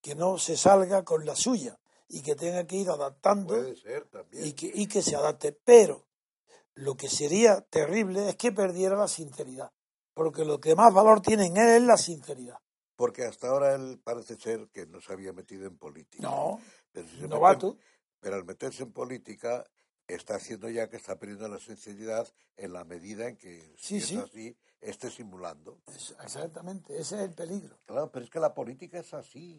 [0.00, 4.06] que no se salga con la suya y que tenga que ir adaptando Puede ser
[4.06, 4.46] también.
[4.46, 5.52] y que, y que se adapte.
[5.52, 6.03] Pero
[6.74, 9.72] lo que sería terrible es que perdiera la sinceridad,
[10.12, 12.58] porque lo que más valor tiene en él es la sinceridad.
[12.96, 16.22] Porque hasta ahora él parece ser que no se había metido en política.
[16.28, 16.60] No,
[16.92, 17.76] Pero, si novato.
[18.20, 19.64] pero al meterse en política
[20.06, 23.96] está haciendo ya que está perdiendo la sinceridad en la medida en que, si Sí,
[23.98, 24.16] es sí.
[24.18, 25.80] así, esté simulando.
[25.88, 27.76] Es- Exactamente, ese es el peligro.
[27.84, 29.58] Claro, pero es que la política es así.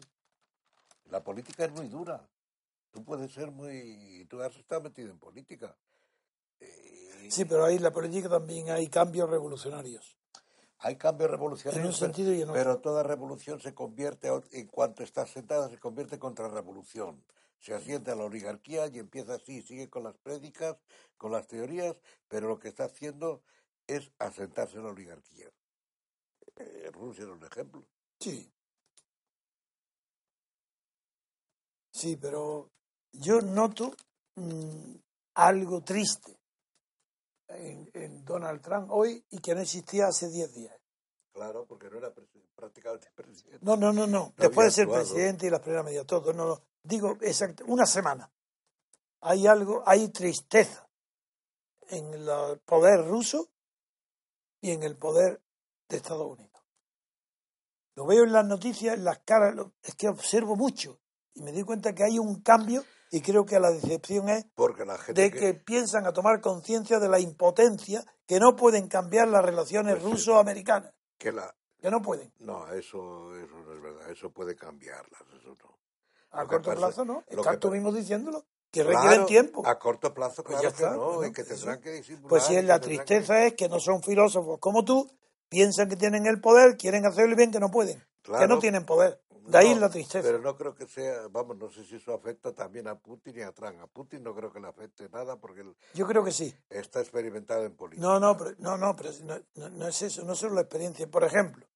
[1.06, 2.28] La política es muy dura.
[2.90, 4.26] Tú puedes ser muy...
[4.30, 5.76] Tú has estado metido en política.
[6.60, 10.16] Eh, Sí, pero ahí en la política también hay cambios revolucionarios.
[10.78, 12.54] Hay cambios revolucionarios, En un pero- sentido y en otro.
[12.54, 17.24] pero toda revolución se convierte, a- en cuanto está sentada, se convierte contra revolución.
[17.58, 20.76] Se asienta la oligarquía y empieza así, sigue con las prédicas,
[21.16, 21.96] con las teorías,
[22.28, 23.42] pero lo que está haciendo
[23.86, 25.50] es asentarse en la oligarquía.
[26.56, 27.86] Eh, Rusia es un ejemplo.
[28.20, 28.52] Sí.
[31.90, 32.70] Sí, pero
[33.12, 33.94] yo noto
[34.34, 34.94] mm,
[35.34, 36.35] algo triste
[37.48, 40.76] en, en Donald Trump hoy y que no existía hace 10 días.
[41.32, 42.12] Claro, porque no era
[42.54, 43.58] prácticamente presidente.
[43.62, 44.32] No, no, no, no.
[44.36, 45.04] Después de ser actuado.
[45.04, 46.32] presidente y las primeras medidas, todo.
[46.32, 46.62] No, no.
[46.82, 48.30] Digo, exacto, una semana.
[49.20, 50.88] Hay algo, hay tristeza
[51.88, 53.48] en el poder ruso
[54.60, 55.42] y en el poder
[55.88, 56.62] de Estados Unidos.
[57.96, 61.00] Lo veo en las noticias, en las caras, es que observo mucho
[61.34, 64.84] y me doy cuenta que hay un cambio y creo que la decepción es Porque
[64.84, 69.28] la gente de que piensan a tomar conciencia de la impotencia, que no pueden cambiar
[69.28, 71.54] las relaciones Pues ruso-americanas, que la...
[71.80, 72.32] que no pueden.
[72.40, 74.10] No, eso, eso no es verdad.
[74.10, 75.78] Eso puede cambiarlas, eso no.
[76.30, 77.24] A Lo corto pasa- plazo no.
[77.30, 79.66] lo Están que mismo diciéndolo, que Claro, requieren tiempo.
[79.66, 82.02] A corto plazo, Pues claro ya que está, no, que tendrán que.
[82.28, 85.08] Pues si es que la tristeza es que no son filósofos como tú,
[85.48, 89.22] piensan que tienen el poder, quieren hacerlo bien, que no pueden, que no tienen poder.
[89.46, 90.26] De ahí No, la tristeza.
[90.26, 93.42] Pero no creo que sea, vamos, no sé si eso afecta también a Putin y
[93.42, 93.80] a Trump.
[93.80, 96.54] A Putin no creo que le afecte nada porque él Yo creo que sí.
[96.68, 98.06] está experimentado en política.
[98.06, 99.10] No, no, pero, no, no, pero
[99.54, 101.08] no, es eso, no es solo la experiencia.
[101.08, 101.66] Por ejemplo,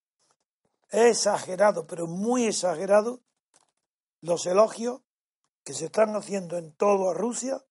[0.91, 3.21] es exagerado, pero muy exagerado,
[4.21, 5.03] los elogios
[5.63, 7.65] que se están haciendo en todo a Rusia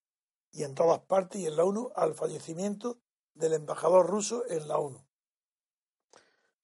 [0.51, 2.99] y en todas partes y en la ONU al fallecimiento
[3.33, 5.08] del embajador ruso en la ONU.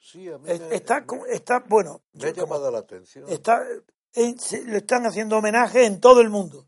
[0.05, 3.27] Sí, a mí me, Está, me- está bueno, me ha llamado la atención.
[3.27, 3.65] está,
[4.13, 6.67] en- se- le están haciendo homenaje en todo el mundo,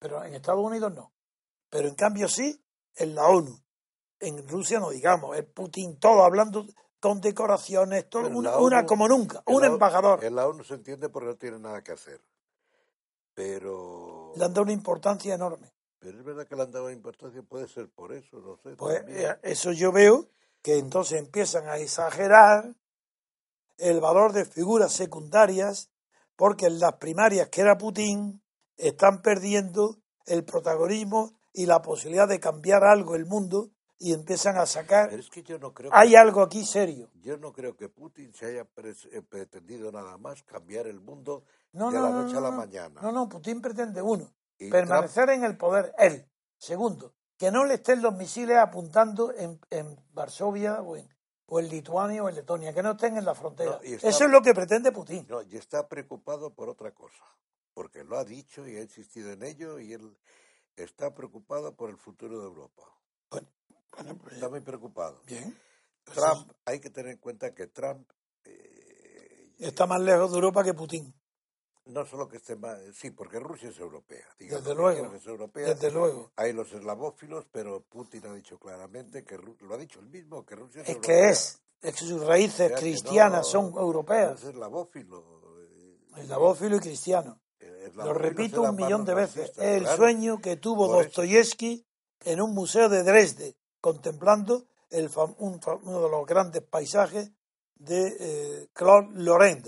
[0.00, 1.12] pero en Estados Unidos no.
[1.68, 2.60] Pero en cambio sí
[2.96, 3.56] en la ONU.
[4.18, 6.66] En Rusia no digamos, es Putin todo hablando
[6.98, 10.24] con decoraciones, todo, una, una como nunca, un embajador.
[10.24, 12.20] En la ONU se entiende porque no tiene nada que hacer.
[13.34, 15.72] Pero, Le han dado una importancia enorme.
[16.00, 18.76] pero es verdad que le han dado importancia, puede ser por eso, no sé.
[18.76, 19.30] Pues también.
[19.30, 20.28] eh, eso yo veo
[20.62, 22.74] que entonces empiezan a exagerar
[23.78, 25.90] el valor de figuras secundarias
[26.36, 28.42] porque en las primarias que era Putin
[28.76, 34.64] están perdiendo el protagonismo y la posibilidad de cambiar algo el mundo y empiezan a
[34.64, 37.10] sacar Pero es que yo no creo hay que, algo aquí serio.
[37.20, 41.90] yo no creo que Putin se haya eh, pretendido nada más cambiar el mundo no
[41.90, 43.00] de no la no, noche no, a la mañana.
[43.02, 44.32] no no Putin pretende uno
[44.70, 46.26] permanecer en el poder él.
[46.58, 51.08] Segundo que no le estén los misiles apuntando en, en Varsovia o en,
[51.46, 53.78] o en Lituania o en Letonia, que no estén en la frontera.
[53.78, 55.26] No, y está- Eso es lo que pretende Putin.
[55.26, 57.24] No, y está preocupado por otra cosa,
[57.72, 60.18] porque lo ha dicho y ha insistido en ello y él
[60.76, 62.82] está preocupado por el futuro de Europa.
[63.30, 65.22] Bueno, pues, Está muy preocupado.
[65.26, 65.58] bien.
[66.04, 68.06] Pues Trump, hay que tener en cuenta que Trump
[68.44, 71.14] eh, Está más lejos de Europa que Putin,
[71.90, 74.26] no solo que esté más, sí, porque Rusia es europea.
[74.38, 75.66] digamos Desde luego, es europea.
[75.74, 76.30] desde luego.
[76.36, 80.54] Hay los eslavófilos, pero Putin ha dicho claramente que lo ha dicho él mismo que
[80.56, 81.16] Rusia es, Es europea.
[81.16, 84.40] que es, es que sus raíces O sea que cristianas no- son europeas.
[84.42, 85.40] Es eslavófilo.
[85.58, 87.40] eh, Eslavófilo y cristiano.
[87.60, 89.36] eh, Lo repito un millón de veces.
[89.36, 89.96] racistas, Es el claro.
[89.96, 91.04] sueño que tuvo Por eso.
[91.04, 91.84] Dostoyevsky
[92.24, 97.30] en un museo de Dresde, contemplando el un uno de los grandes paisajes
[97.76, 99.62] de eh, Claude Lorraine,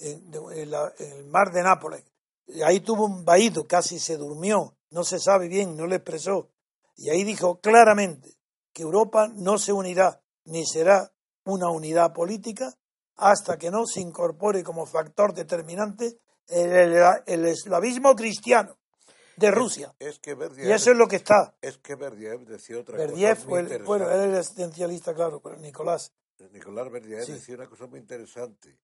[0.00, 2.04] en, de- en la- en el mar de Nápoles.
[2.46, 6.50] Y ahí tuvo un vaído, casi se durmió, no se sabe bien, no lo expresó.
[6.96, 8.34] Y ahí dijo claramente
[8.72, 11.12] que Europa no se unirá ni será
[11.44, 12.72] una unidad política
[13.16, 18.76] hasta que no se incorpore como factor determinante el, el- el eslavismo cristiano
[19.36, 19.94] de Rusia.
[19.98, 21.54] Es que Berdiev, Y eso es lo que está.
[21.62, 25.40] es que Berdiev decía otra Berdiev, cosa muy fue el- bueno, él era existencialista, claro,
[25.40, 26.12] pero Nicolás.
[26.52, 27.32] Nicolás Berdiev Sí.
[27.32, 28.76] decía una cosa muy interesante,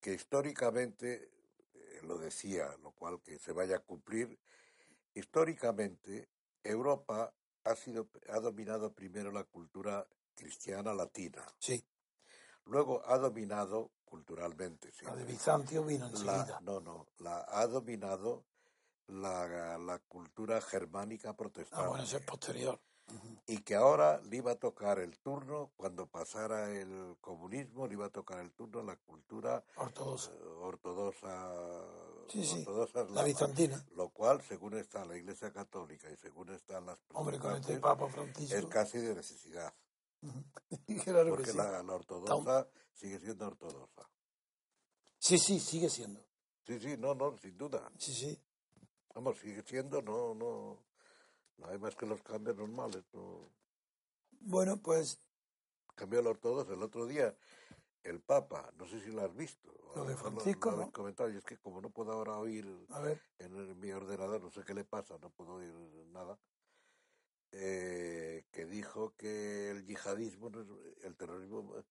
[0.00, 1.30] que históricamente,
[1.74, 4.38] eh, lo decía, lo cual que se vaya a cumplir,
[5.14, 6.28] históricamente
[6.62, 7.34] Europa
[7.64, 11.84] ha, sido, ha dominado primero la cultura cristiana latina, Sí,
[12.64, 18.46] luego ha dominado culturalmente, sí, la de Bizancio vino la, no, no, la, ha dominado
[19.08, 22.80] la, la cultura germánica protestante Ah, bueno, eso es posterior.
[23.46, 28.06] Y que ahora le iba a tocar el turno, cuando pasara el comunismo, le iba
[28.06, 30.30] a tocar el turno la cultura Ortodoxa.
[30.32, 31.84] eh, ortodoxa,
[32.28, 33.86] Sí, sí, ortodoxa La eslava, bizantina.
[33.96, 37.80] lo cual, según está la Iglesia Católica y según están las Hombre, con este
[38.58, 39.72] es casi de necesidad,
[41.04, 41.56] Claro que porque sí.
[41.56, 44.10] la, la ortodoxa sigue siendo ortodoxa.
[45.18, 46.20] sí, sí, sigue siendo.
[46.66, 47.90] Sí, sí, no, no, sin duda.
[47.96, 48.38] Sí, sí.
[49.14, 50.78] Vamos, sigue siendo, no, no
[51.66, 53.04] hay más que los cambios normales.
[53.12, 53.50] No.
[54.40, 55.20] Bueno, pues
[55.98, 56.74] Cambió la ortodoxa.
[56.74, 57.36] El otro día,
[58.04, 59.68] el Papa, no sé si lo has visto.
[59.96, 61.26] Lo de lo Francisco, lo habéis ¿no?
[61.38, 64.62] es que como no puedo ahora oír a ver, en el- mi ordenador, no sé
[64.64, 65.74] qué le pasa, no puedo oír
[66.12, 66.38] nada,
[67.50, 71.84] eh, que dijo que el yihadismo, no es- el terrorismo, eh,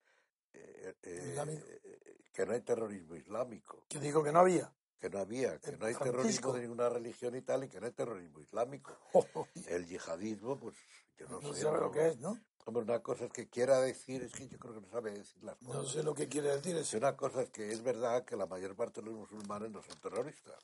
[0.54, 4.74] eh, eh, que no hay terrorismo islámico, que dijo que no había.
[5.00, 6.04] Que no había, que no hay Francisco.
[6.04, 8.98] terrorismo de ninguna religión y tal, y que no hay terrorismo islámico.
[9.68, 10.76] El yihadismo, pues
[11.18, 11.62] yo no, No sé.
[11.62, 12.40] sabe lo que es, ¿no?
[12.66, 15.42] Hombre, una cosa es que quiera decir, es que yo creo que no sabe decir
[15.44, 15.74] las cosas.
[15.76, 16.98] No sé lo que quiere decir Y eso.
[16.98, 19.98] una cosa es que es verdad que la mayor parte de los musulmanes no son
[20.02, 20.60] terroristas.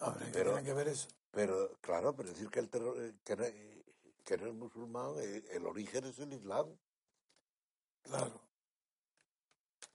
[0.00, 1.08] Hombre, ¿qué pero- tiene que ver eso?
[1.30, 3.84] Pero, claro, pero decir que el terror, eh, que, no, eh,
[4.22, 6.76] que no es musulmán, eh, el origen es el Islam.
[8.02, 8.38] Claro.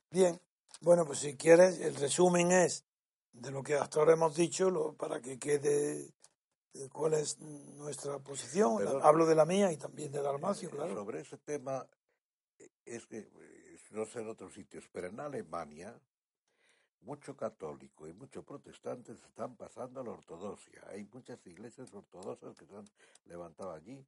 [0.09, 0.41] Bien,
[0.81, 2.85] bueno, pues si quieres, el resumen es
[3.39, 6.13] de lo que hasta ahora hemos dicho, lo- para que quede
[6.73, 8.85] eh, cuál es nuestra posición.
[9.01, 10.93] Hablo de la mía y también de Dalmacio, Eh, claro.
[10.93, 11.87] Sobre ese tema,
[12.59, 15.99] eh, es que, eh, no sé en otros sitios, pero en Alemania,
[17.01, 20.83] mucho católico y mucho protestante se están pasando a la ortodoxia.
[20.89, 22.85] Hay muchas iglesias ortodoxas que se han
[23.25, 24.05] levantado allí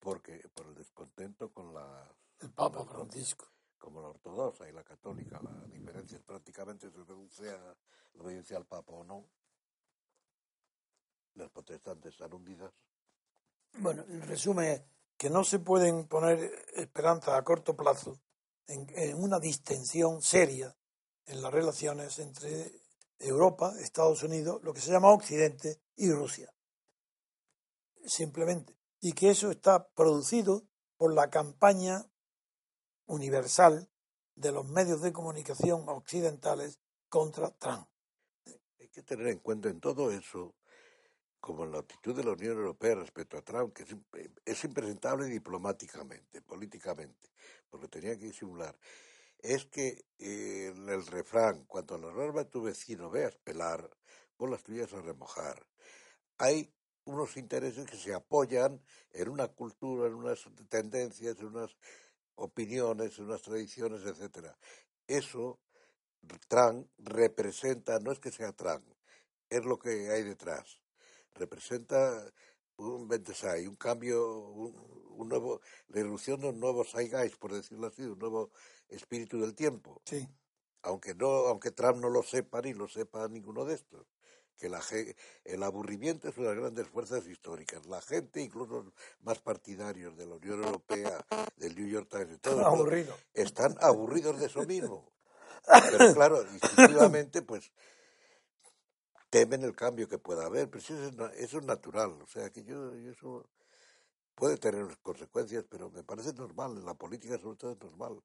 [0.00, 2.08] porque por el descontento con la
[2.40, 3.46] El Papa Francisco.
[3.82, 7.76] Como la ortodoxa y la católica, la diferencia es prácticamente se reduce a
[8.14, 9.26] la obediencia al Papa o no.
[11.34, 12.72] Las protestantes están hundidas.
[13.78, 14.82] Bueno, el resumen es
[15.16, 16.38] que no se pueden poner
[16.76, 18.20] esperanzas a corto plazo
[18.68, 20.76] en, en una distensión seria
[21.26, 22.70] en las relaciones entre
[23.18, 26.54] Europa, Estados Unidos, lo que se llama Occidente y Rusia.
[28.04, 28.78] Simplemente.
[29.00, 30.62] Y que eso está producido
[30.96, 32.06] por la campaña
[33.12, 33.88] universal
[34.34, 37.86] de los medios de comunicación occidentales contra Trump.
[38.80, 40.54] Hay que tener en cuenta en todo eso,
[41.38, 43.94] como la actitud de la Unión Europea respecto a Trump, que es,
[44.46, 47.30] es impresentable diplomáticamente, políticamente,
[47.68, 48.78] porque tenía que disimular,
[49.38, 53.90] es que eh, el refrán, cuando la norma de tu vecino veas pelar,
[54.38, 55.66] vos las tuyas a remojar.
[56.38, 56.72] Hay
[57.04, 58.80] unos intereses que se apoyan
[59.10, 61.76] en una cultura, en unas tendencias, en unas
[62.36, 64.56] opiniones, unas tradiciones, etcétera.
[65.06, 65.60] Eso
[66.48, 68.84] Trump representa, no es que sea Trump,
[69.50, 70.80] es lo que hay detrás.
[71.34, 72.32] Representa
[72.76, 74.74] un Bentesai, un cambio, un,
[75.16, 78.50] un nuevo, la irrupción de un nuevo Zeitgeist, por decirlo así, un nuevo
[78.88, 80.02] espíritu del tiempo.
[80.04, 80.28] Sí.
[80.82, 84.06] Aunque no, aunque Trump no lo sepa ni lo sepa ninguno de estos.
[84.58, 84.80] Que la,
[85.44, 87.84] el aburrimiento es una de las grandes fuerzas históricas.
[87.86, 91.24] La gente, incluso los más partidarios de la Unión Europea,
[91.56, 93.16] del New York Times, de todo, todo, Aburrido.
[93.34, 95.12] están aburridos de eso mismo.
[95.66, 97.72] Pero claro, instintivamente, pues
[99.30, 102.10] temen el cambio que pueda haber, pero eso es, eso es natural.
[102.22, 103.48] O sea, que yo, yo eso
[104.34, 106.76] puede tener unas consecuencias, pero me parece normal.
[106.76, 108.22] En la política, sobre todo, es normal.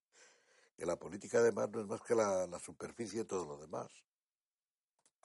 [0.75, 3.88] Que la política, además, no es más que la, la superficie de todo lo demás.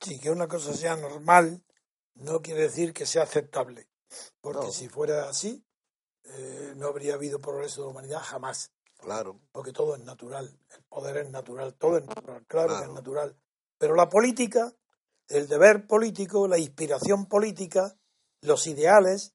[0.02, 1.62] Sí, que una cosa sea normal
[2.14, 3.88] no quiere decir que sea aceptable.
[4.40, 4.72] Porque No.
[4.72, 5.64] si fuera así,
[6.24, 8.72] eh, no habría habido progreso de la humanidad jamás.
[8.98, 10.56] Claro, Porque todo es natural.
[10.76, 13.36] El poder es natural, todo es natural, claro, que es natural.
[13.78, 14.72] Pero la política,
[15.28, 17.96] el deber político, la inspiración política,
[18.42, 19.34] los ideales,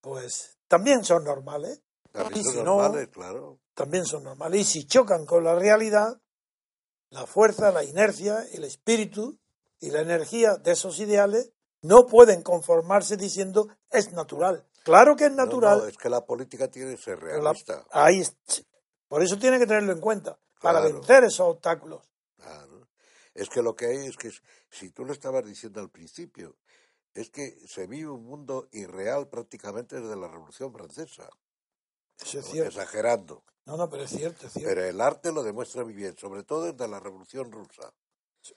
[0.00, 1.82] pues también son normales.
[2.12, 3.60] también Y son si no- normales, claro.
[3.74, 4.60] también son normales.
[4.60, 6.18] Y si chocan con la realidad,
[7.10, 9.38] la fuerza, la inercia, el espíritu
[9.86, 14.66] y la energía de esos ideales no pueden conformarse diciendo es natural.
[14.82, 15.78] Claro que es natural.
[15.78, 17.84] no, es que la política tiene que ser la- realista.
[17.90, 18.22] ahí
[19.08, 20.94] por eso tiene que tenerlo en cuenta, para Claro.
[20.94, 22.02] vencer esos obstáculos.
[22.36, 22.88] Claro.
[23.34, 24.30] Es que lo que hay es que,
[24.70, 26.56] si tú lo estabas diciendo al principio,
[27.14, 31.28] es que se vive un mundo irreal prácticamente desde la Revolución Francesa,
[32.20, 32.70] Eso es cierto.
[32.70, 33.44] exagerando.
[33.66, 34.68] No, no, pero es cierto, es cierto.
[34.68, 37.92] Pero el arte lo demuestra muy bien, sobre todo desde la Revolución Rusa.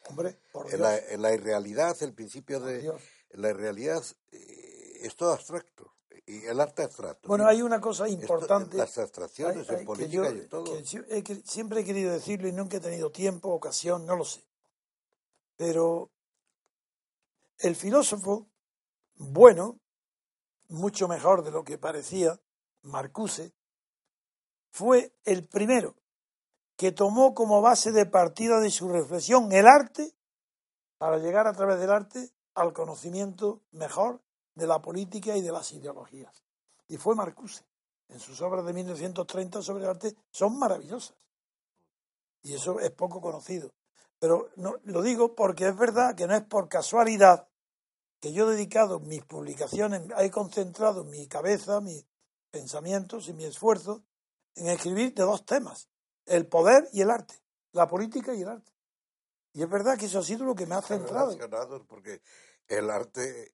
[0.10, 0.74] Hombre, por Dios.
[0.76, 2.80] En la, en la irrealidad, el principio de...
[2.82, 3.02] Dios.
[3.32, 5.94] La irrealidad eh, es todo abstracto.
[6.26, 7.28] Y el arte abstracto.
[7.28, 8.78] Bueno, hay una cosa esto- importante.
[8.78, 10.64] las abstracciones Hay- hay en política yo- y en todo.
[10.78, 14.16] que si- he que- siempre he querido decirlo y nunca he tenido tiempo, ocasión, no
[14.16, 14.46] lo sé.
[15.56, 16.12] Pero
[17.60, 18.48] el filósofo
[19.16, 19.80] bueno,
[20.70, 22.40] mucho mejor de lo que parecía,
[22.84, 23.52] Marcuse,
[24.72, 25.96] fue el primero
[26.80, 30.16] que tomó como base de partida de su reflexión el arte
[30.98, 34.22] para llegar a través del arte al conocimiento mejor
[34.56, 36.42] de la política y de las ideologías.
[36.88, 37.66] Y fue Marcuse.
[38.08, 41.18] En sus obras de 1930 sobre el arte son maravillosas.
[42.44, 43.74] Y eso es poco conocido.
[44.18, 47.50] Pero no, lo digo porque es verdad que no es por casualidad
[48.22, 52.06] que yo he dedicado mis publicaciones, he concentrado mi cabeza, mis
[52.50, 54.02] pensamientos y mi esfuerzo
[54.56, 55.90] en escribir de dos temas,
[56.30, 57.36] el poder y el arte,
[57.72, 58.72] la política y el arte.
[59.54, 61.36] Y es verdad que eso ha sido lo que me ha centrado
[61.88, 62.22] porque
[62.68, 63.52] el arte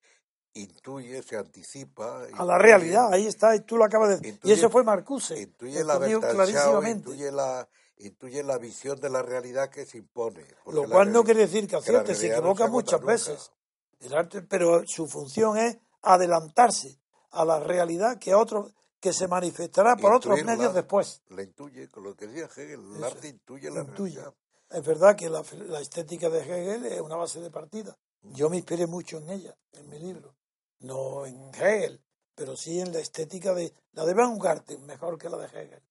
[0.54, 2.24] intuye, se anticipa.
[2.34, 3.14] a la realidad.
[3.14, 4.40] Ahí está, y tú lo acabas de decir.
[4.44, 5.40] Y eso fue Marcuse.
[5.40, 7.10] Intuye la clarísimamente.
[7.10, 7.68] intuye la,
[7.98, 10.46] intuye la visión de la realidad que se impone.
[10.66, 13.14] Lo cual no quiere decir que acierte, se no equivoca se muchas nunca.
[13.14, 13.52] veces.
[14.00, 17.00] El arte, pero su función es adelantarse
[17.32, 21.22] a la realidad que otro que se manifestará por otros medios después.
[21.30, 24.16] La intuye, con lo que decía Hegel, el Eso, arte intuye la intuye.
[24.16, 24.36] realidad.
[24.70, 27.98] Es verdad que la, la estética de Hegel es una base de partida.
[28.24, 30.36] Yo me inspiré mucho en ella, en mi libro.
[30.80, 35.38] No en Hegel, pero sí en la estética de la de Baumgarten, mejor que la
[35.38, 35.84] de Hegel.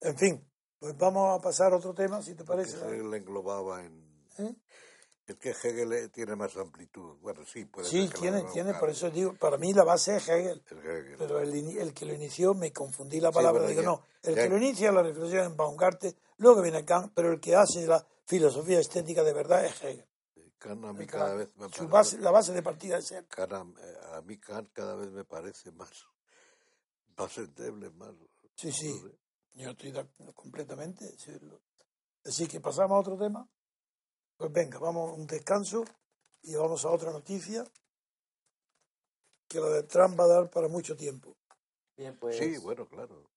[0.00, 0.46] En fin,
[0.78, 2.76] pues vamos a pasar a otro tema, si te Porque parece.
[2.76, 4.28] Hegel englobaba en...
[4.38, 4.54] ¿Eh?
[5.26, 7.16] Es que Hegel eh, tiene más amplitud.
[7.20, 10.62] Bueno, sí, puede Sí, tiene, tiene, por eso digo, para mí la base es Hegel.
[10.64, 11.16] es Hegel.
[11.18, 14.42] Pero el, el que lo inició, me confundí la palabra, digo, ya- no, el ya-
[14.44, 18.06] que lo inicia la reflexión en Baumgarten, luego viene Kant, pero el que hace la
[18.24, 20.06] filosofía estética de verdad es Hegel.
[20.58, 21.86] Kant a mí cada vez me su parece...
[21.88, 23.26] base, la base de partida es él.
[23.26, 25.90] Kant a, eh, a mí Kant cada vez me parece más,
[27.16, 28.14] más endeble, más...
[28.54, 29.02] Sí, sí,
[29.54, 31.04] yo estoy de completamente.
[32.24, 33.46] Así que pasamos a otro tema.
[34.36, 35.84] Pues venga, vamos a un descanso
[36.42, 37.64] y vamos a otra noticia
[39.48, 41.36] que la de Trump va a dar para mucho tiempo.
[41.96, 42.36] Bien, pues.
[42.36, 43.30] Sí, bueno, claro.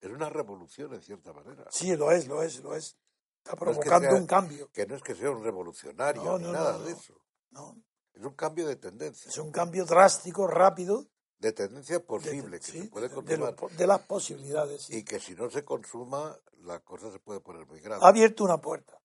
[0.00, 1.66] Es una revolución en cierta manera.
[1.70, 2.96] Sí, lo es, lo es, lo es.
[3.44, 4.70] Está No es que provocando sea- un cambio.
[4.72, 7.14] Que no es que sea un revolucionario No, ni no, nada no, de eso.
[7.50, 7.76] ¿no?
[8.12, 9.28] Es un cambio de tendencia.
[9.28, 11.06] Es un cambio drástico, rápido,
[11.38, 13.56] De tendencia de, posible, que sí, se puede de- de, consumar.
[13.60, 14.82] lo- de las posibilidades.
[14.82, 14.96] sí.
[14.98, 18.02] Y que si no se consuma, la cosa se puede poner muy grave.
[18.04, 18.99] Ha abierto una puerta.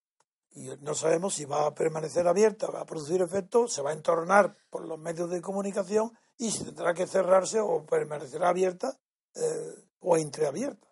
[0.56, 3.94] Y no sabemos si va a permanecer abierta, va a producir efecto, se va a
[3.94, 8.98] entornar por los medios de comunicación y si tendrá que cerrarse o permanecerá abierta
[9.36, 10.88] eh, o entreabierta.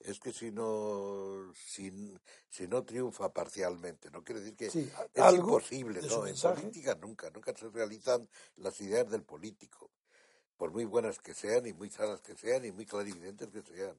[0.00, 5.22] Es que si no, si, si no triunfa parcialmente, no quiere decir que Sí, es
[5.22, 9.90] algo imposible, no, en política nunca, nunca se realizan las ideas del político,
[10.56, 13.96] por muy buenas que sean y muy sanas que sean y muy clarividentes que sean,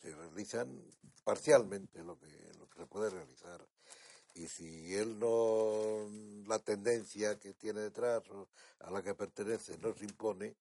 [0.00, 0.84] se realizan
[1.24, 3.66] parcialmente lo que, lo que se puede realizar.
[4.40, 6.08] Y si él no,
[6.48, 8.48] la tendencia que tiene detrás o
[8.80, 10.56] a la que pertenece no se impone,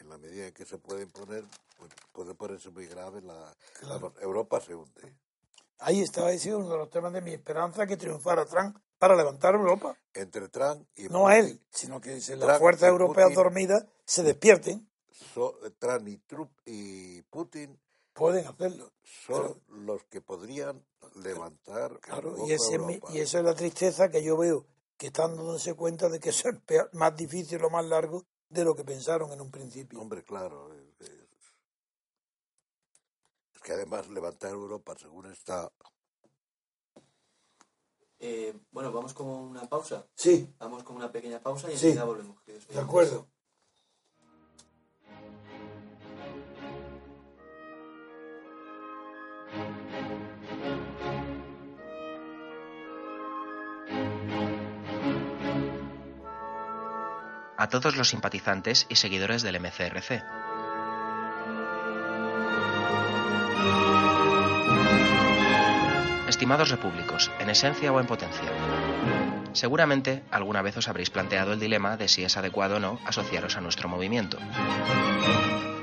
[0.00, 1.44] en la medida en que se puede imponer,
[1.78, 4.00] pues puede ponerse muy grave la, Claro.
[4.00, 5.14] vamos, Europa se hunde.
[5.78, 9.54] Ahí estaba ese uno de los temas de mi esperanza que triunfara Trump para levantar
[9.54, 9.96] Europa.
[10.12, 14.86] Entre Trump y No a él, sino que si las fuerzas europeas dormidas se despierten.
[15.32, 17.80] So, Trump y, Trump y Putin
[18.14, 18.92] pueden hacerlo.
[19.26, 20.82] Son los que podrían
[21.16, 22.00] levantar.
[22.00, 22.78] Claro, y, ese,
[23.12, 26.48] y eso es la tristeza que yo veo, que están dándose cuenta de que eso
[26.48, 26.56] es
[26.92, 30.00] más difícil o más largo de lo que pensaron en un principio.
[30.00, 30.72] Hombre, claro.
[30.74, 31.24] Es,
[33.62, 35.72] que además levantar Europa, según está.
[38.18, 40.06] Eh, bueno, vamos con una pausa.
[40.14, 40.54] Sí.
[40.58, 41.86] Vamos con una pequeña pausa y sí.
[41.86, 42.36] enseguida volvemos.
[42.44, 43.26] De acuerdo.
[57.64, 60.22] A todos los simpatizantes y seguidores del MCRC.
[66.28, 68.50] Estimados repúblicos, en esencia o en potencia,
[69.54, 73.56] seguramente alguna vez os habréis planteado el dilema de si es adecuado o no asociaros
[73.56, 74.38] a nuestro movimiento.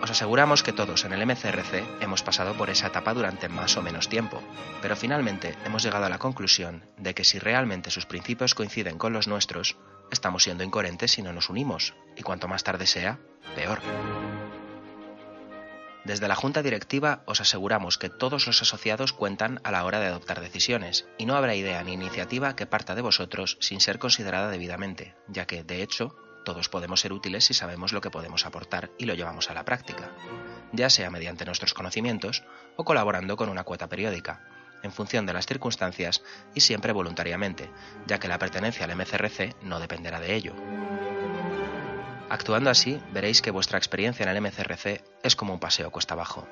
[0.02, 3.84] Os aseguramos que todos en el MCRC hemos pasado por esa etapa durante más o
[3.84, 4.42] menos tiempo,
[4.82, 9.14] pero finalmente hemos llegado a la conclusión de que si realmente sus principios coinciden con
[9.14, 9.78] los nuestros,
[10.12, 13.20] estamos siendo incoherentes si no nos unimos, y cuanto más tarde sea,
[13.56, 13.80] peor.
[16.04, 20.08] Desde la Junta Directiva os aseguramos que todos los asociados cuentan a la hora de
[20.08, 24.50] adoptar decisiones, y no habrá idea ni iniciativa que parta de vosotros sin ser considerada
[24.50, 28.90] debidamente, ya que, de hecho, todos podemos ser útiles si sabemos lo que podemos aportar
[28.98, 30.10] y lo llevamos a la práctica,
[30.72, 32.44] ya sea mediante nuestros conocimientos
[32.78, 34.42] o colaborando con una cuota periódica,
[34.82, 36.24] en función de las circunstancias
[36.56, 37.70] y siempre voluntariamente,
[38.08, 40.56] ya que la pertenencia al MCRC no dependerá de ello.
[42.32, 46.48] Actuando así, veréis que vuestra experiencia en el MCRC es como un paseo cuesta abajo.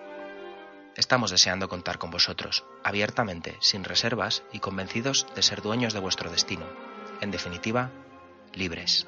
[0.98, 6.30] Estamos deseando contar con vosotros, abiertamente, sin reservas y convencidos de ser dueños de vuestro
[6.30, 6.66] destino.
[7.22, 7.92] En definitiva,
[8.54, 9.08] libres.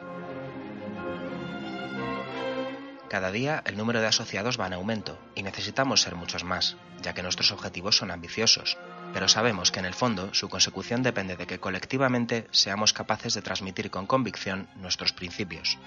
[3.09, 7.13] Cada día el número de asociados va en aumento y necesitamos ser muchos más, ya
[7.13, 8.77] que nuestros objetivos son ambiciosos,
[9.13, 13.41] pero sabemos que en el fondo su consecución depende de que colectivamente seamos capaces de
[13.41, 15.77] transmitir con convicción nuestros principios.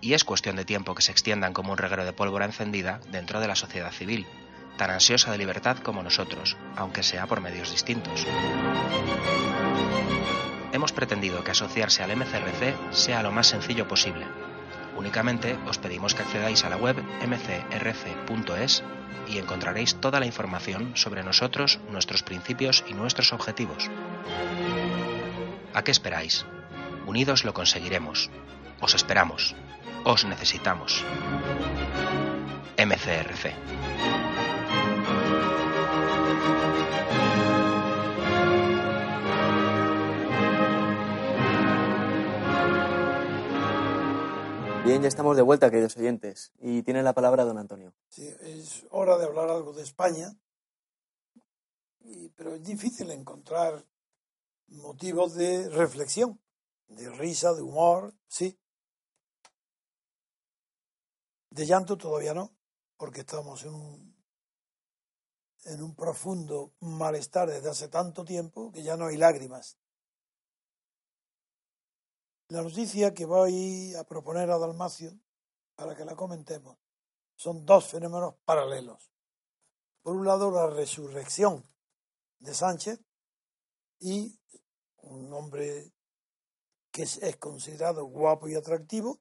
[0.00, 3.40] Y es cuestión de tiempo que se extiendan como un reguero de pólvora encendida dentro
[3.40, 4.26] de la sociedad civil,
[4.76, 8.26] tan ansiosa de libertad como nosotros, aunque sea por medios distintos.
[10.72, 14.26] Hemos pretendido que asociarse al MCRC sea lo más sencillo posible.
[14.96, 18.82] Únicamente os pedimos que accedáis a la web mcrc.es
[19.28, 23.90] y encontraréis toda la información sobre nosotros, nuestros principios y nuestros objetivos.
[25.72, 26.44] ¿A qué esperáis?
[27.06, 28.30] Unidos lo conseguiremos.
[28.84, 29.56] Os esperamos.
[30.04, 31.02] Os necesitamos.
[32.76, 33.54] MCRC.
[44.84, 47.94] Bien, ya estamos de vuelta, queridos oyentes, y tiene la palabra don Antonio.
[48.10, 50.36] Sí, es hora de hablar algo de España,
[52.36, 53.82] pero es difícil encontrar
[54.66, 56.38] motivos de reflexión,
[56.88, 58.58] de risa, de humor, sí.
[61.54, 62.52] De llanto todavía no,
[62.96, 64.24] porque estamos en un,
[65.66, 69.78] en un profundo malestar desde hace tanto tiempo que ya no hay lágrimas.
[72.48, 75.12] La noticia que voy a proponer a Dalmacio
[75.76, 76.76] para que la comentemos
[77.36, 79.12] son dos fenómenos paralelos.
[80.02, 81.64] Por un lado, la resurrección
[82.40, 83.00] de Sánchez
[84.00, 84.40] y
[84.96, 85.92] un hombre
[86.90, 89.20] que es, considerado guapo y atractivo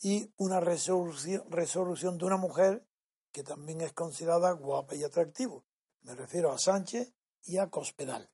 [0.00, 2.86] y una resolución, resolución de una mujer
[3.32, 5.64] que también es considerada guapa y atractivo.
[6.02, 7.12] Me refiero a Sánchez
[7.44, 8.30] y a Cospedal.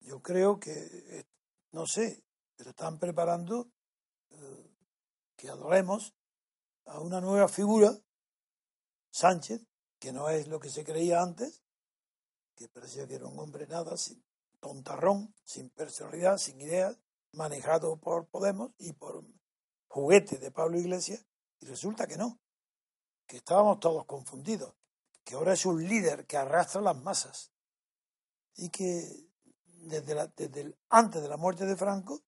[0.00, 1.26] Yo creo que,
[1.70, 2.24] no sé,
[2.56, 3.70] pero están preparando
[4.30, 4.70] eh,
[5.36, 6.14] que adoremos
[6.86, 7.96] a una nueva figura,
[9.10, 9.62] Sánchez,
[9.98, 11.62] que no es lo que se creía antes,
[12.56, 14.24] que parecía que era un hombre nada, sin,
[14.62, 16.98] tontarrón, sin personalidad, sin ideas,
[17.32, 19.24] manejado por Podemos y por
[19.92, 21.22] juguete de Pablo Iglesias,
[21.60, 22.40] y resulta que no,
[23.26, 24.72] que estábamos todos confundidos,
[25.22, 27.52] que ahora es un líder que arrastra las masas
[28.56, 29.28] y que
[29.82, 32.22] desde, la, desde antes de la muerte de Franco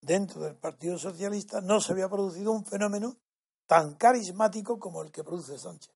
[0.00, 3.18] dentro del Partido Socialista no se había producido un fenómeno
[3.66, 5.94] tan carismático como el que produce Sánchez.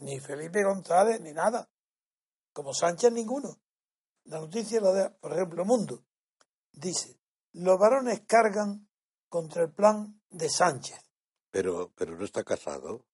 [0.00, 1.70] Ni Felipe González, ni nada.
[2.52, 3.60] Como Sánchez, ninguno.
[4.24, 6.04] La noticia la de, por ejemplo, Mundo.
[6.72, 7.16] Dice,
[7.52, 8.88] los varones cargan
[9.34, 10.96] contra el plan de Sánchez.
[11.50, 13.04] Pero, pero no está casado.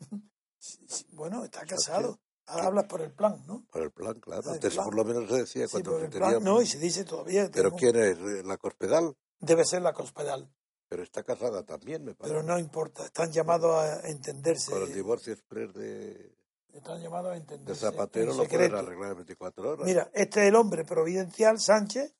[1.12, 2.18] bueno, está casado.
[2.46, 3.64] Ahora hablas por el plan, ¿no?
[3.70, 4.42] Por el plan, claro.
[4.48, 4.84] El Antes plan.
[4.86, 6.28] por lo menos se decía Sí, cuando por se el tenía...
[6.30, 7.48] plan, no, y se dice todavía.
[7.52, 8.18] Pero ¿quién es?
[8.18, 9.16] Eh, ¿La Cospedal?
[9.38, 10.52] Debe ser la Cospedal,
[10.88, 12.34] Pero está casada también, me parece.
[12.34, 14.72] pero no importa, están llamados a entenderse.
[14.72, 16.34] Con el divorcio express de,
[16.72, 17.82] Están llamados a de entenderse.
[17.82, 19.86] Zapatero en lo pueden arreglar en 24 horas.
[19.86, 22.16] Mira, este es el hombre providencial, Sánchez,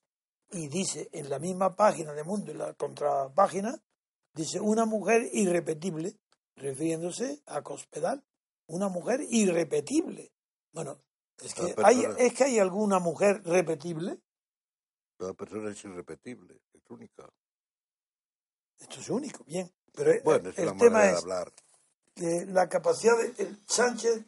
[0.50, 3.80] y dice en la misma página de Mundo, en la contrapágina,
[4.34, 6.16] dice una mujer irrepetible,
[6.56, 8.24] refiriéndose a Cospedal,
[8.66, 10.32] una mujer irrepetible.
[10.72, 10.98] Bueno,
[11.42, 14.18] es que, hay, es que hay alguna mujer repetible,
[15.16, 17.28] Toda persona es irrepetible, es única.
[18.78, 21.52] esto es único, bien, pero el- Bueno, es el tema es hablar.
[22.14, 24.24] que la capacidad de el Sánchez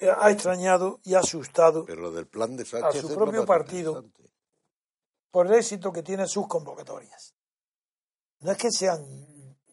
[0.00, 3.18] eh, ha extrañado y ha asustado Pero lo del plan de Sánchez su es lo
[3.24, 4.04] propio partido.
[5.34, 7.34] Por el éxito que tienen sus convocatorias.
[8.38, 9.04] No es que sean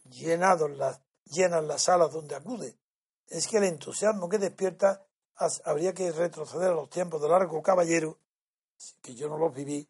[0.05, 2.79] llenados las, llenas las salas donde acude,
[3.27, 5.05] es que el entusiasmo que despierta
[5.65, 8.17] habría que retroceder a los tiempos de largo caballero,
[9.03, 9.87] que yo no los viví,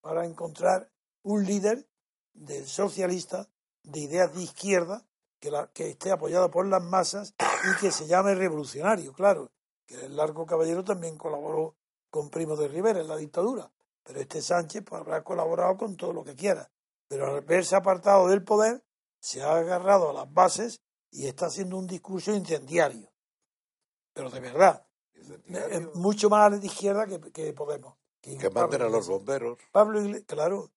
[0.00, 0.90] para encontrar
[1.22, 1.86] un líder
[2.32, 3.46] del socialista
[3.82, 5.04] de ideas de izquierda
[5.38, 9.50] que, la- que esté apoyado por las masas y que se llame revolucionario, claro,
[9.84, 11.76] que el largo caballero también colaboró
[12.08, 13.70] con Primo de Rivera en la dictadura,
[14.02, 16.70] pero este Sánchez pues, habrá colaborado con todo lo que quiera,
[17.08, 18.84] pero al verse apartado del poder
[19.18, 20.80] se ha agarrado a las bases
[21.10, 23.12] y está haciendo un discurso incendiario,
[24.12, 27.96] pero de verdad, es mucho más de izquierda que, que Podemos.
[28.22, 29.58] Que Pablo manden a los bomberos.
[29.72, 30.70] Pablo Iglesias, claro,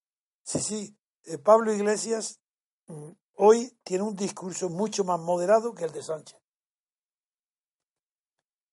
[0.44, 0.98] sí, sí.
[1.26, 2.40] Eh, Pablo Iglesias
[2.88, 6.40] mm, hoy tiene un discurso mucho más moderado que el de Sánchez.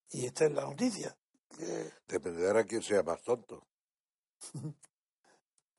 [0.09, 1.17] Y esta es la noticia.
[1.49, 3.67] que- Dependerá quién sea más tonto.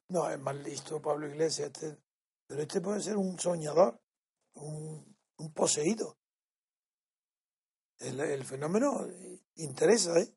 [0.08, 1.98] no, es más listo Pablo Iglesias, este,
[2.46, 4.00] pero este puede ser un soñador,
[4.54, 6.18] un, un poseído.
[7.98, 9.06] El, el fenómeno
[9.56, 10.34] interesa, ¿eh?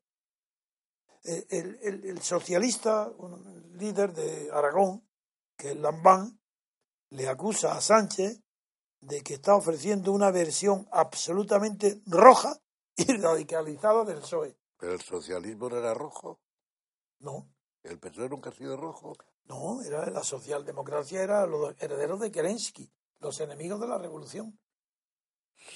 [1.24, 5.08] El- el socialista, un líder de Aragón,
[5.56, 6.40] que es Lambán,
[7.10, 8.40] le acusa a Sánchez
[9.00, 12.60] de que está ofreciendo una versión absolutamente roja
[12.96, 14.56] y radicalizada del PSOE.
[14.78, 16.40] Pero el socialismo no era rojo.
[17.18, 17.48] No,
[17.90, 19.12] El PSOE nunca ha sido rojo.
[19.48, 24.58] no, era la socialdemocracia, era los herederos de Kerensky, los enemigos de la revolución.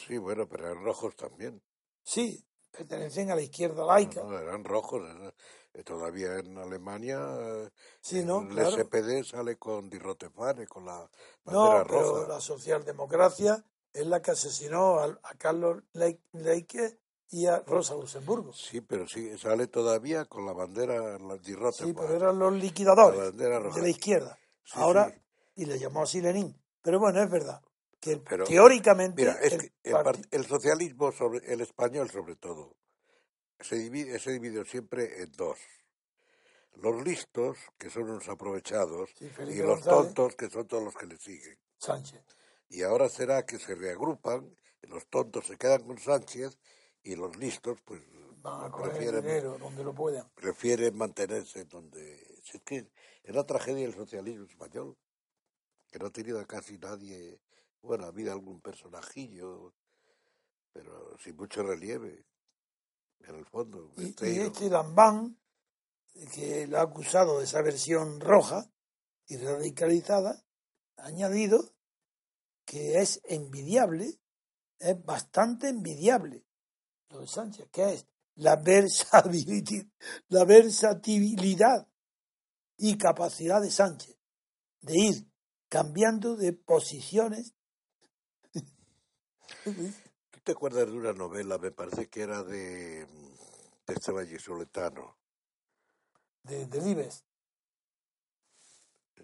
[0.07, 1.63] Sí, bueno, pero eran rojos también.
[2.15, 4.21] Sí, pertenecen a la izquierda laica.
[4.21, 5.03] No, no, eran rojos.
[5.75, 7.71] eh, Todavía en Alemania eh,
[8.03, 8.77] Sí, no, el claro.
[8.77, 11.09] SPD sale con Die Rote Fahne, con la
[11.45, 12.27] No, bandera pero roja.
[12.27, 17.00] la socialdemocracia es la que asesinó a, a Carlos Leike
[17.31, 18.53] y a Rosa Luxemburgo.
[18.53, 23.19] Sí, pero sí, sale todavía con la bandera, Die Rote Sí, pero eran los liquidadores
[23.19, 23.77] La bandera roja.
[23.77, 24.39] de la izquierda.
[24.65, 25.63] Sí, Ahora, sí.
[25.63, 26.55] y le llamó así Lenin.
[26.83, 27.61] Pero bueno, es verdad
[28.01, 32.11] que Pero, teóricamente Mira, es el que el, parti- part- el socialismo, sobre el español
[32.11, 32.77] sobre todo,
[33.61, 35.59] se divide, se divide siempre en dos.
[36.77, 39.85] Los listos, que son unos aprovechados, Sí, y los González.
[39.85, 41.59] tontos, que son todos los que le siguen.
[41.77, 42.23] Sánchez.
[42.71, 46.57] Y ahora será que se reagrupan, los tontos se quedan con Sánchez
[47.03, 48.03] y los listos, pues,
[48.43, 50.29] Van a prefieren, dinero donde lo puedan.
[50.35, 52.41] prefieren mantenerse donde...
[52.43, 52.91] Si es que
[53.23, 54.97] es la tragedia del socialismo español,
[55.89, 57.41] que no ha tenido a casi nadie...
[57.83, 59.75] Bueno, ha habido algún personajillo,
[60.73, 62.27] pero sin mucho relieve,
[63.21, 63.93] en el fondo.
[63.97, 65.39] Y, y este Lambán,
[66.35, 68.71] que lo ha acusado de esa versión roja
[69.27, 70.45] y radicalizada,
[70.99, 71.73] ha añadido
[72.67, 74.19] que es envidiable,
[74.79, 76.45] es bastante envidiable
[77.11, 78.07] lo de Sánchez, que es
[78.37, 79.87] la versatilidad,
[80.29, 81.87] la versatilidad
[82.77, 84.17] y capacidad de Sánchez
[84.81, 85.27] de ir
[85.69, 87.55] cambiando de posiciones.
[90.31, 95.17] ¿Tú te acuerdas de una novela, me parece que era de, de este vallisoletano?
[96.43, 97.23] de Delibes.
[99.17, 99.23] Eh,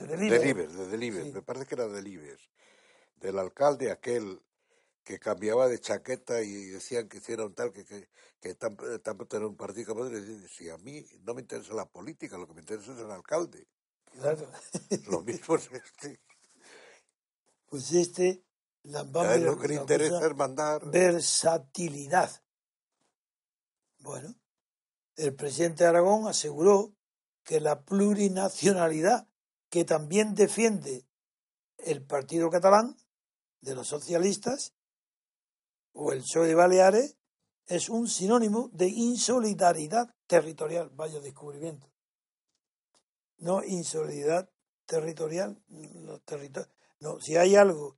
[0.00, 0.40] De Delibes.
[0.40, 1.32] Delibes, de Delibes, Sí.
[1.32, 2.40] me parece que era Delibes,
[3.16, 4.42] del alcalde aquel
[5.06, 8.08] que cambiaba de chaqueta y decían que un tal que, que,
[8.40, 12.36] que tener un partido como otro, y si a mí no me interesa la política,
[12.36, 13.68] lo que me interesa es el alcalde.
[14.10, 14.50] Claro.
[15.08, 16.20] Lo mismo es este.
[17.66, 18.44] Pues este
[18.82, 20.84] Lambán lo que le interesa es mandar.
[20.90, 22.30] versatilidad.
[23.98, 24.34] Bueno,
[25.16, 26.94] el presidente de Aragón aseguró
[27.44, 29.28] que la plurinacionalidad
[29.68, 31.06] que también defiende
[31.78, 32.96] el Partido Catalán
[33.60, 34.75] de los socialistas
[35.96, 37.16] o el PSOE de Baleares
[37.66, 40.90] es un sinónimo de insolidaridad territorial.
[40.90, 41.88] Vaya descubrimiento.
[43.38, 44.48] No insolidaridad
[44.86, 45.60] territorial.
[45.68, 46.66] los territo-
[47.00, 47.96] no, si hay algo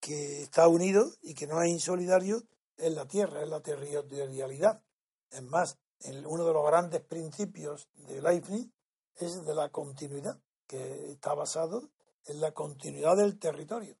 [0.00, 2.42] que está unido y que no es insolidario
[2.76, 4.82] es la tierra, es la territorialidad.
[5.30, 8.68] Es más, el- uno de los grandes principios de Leibniz
[9.16, 11.90] es de la continuidad, que está basado
[12.26, 13.96] en la continuidad del territorio.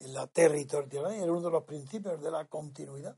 [0.00, 3.16] En la territorialidad era uno de los principios de la continuidad.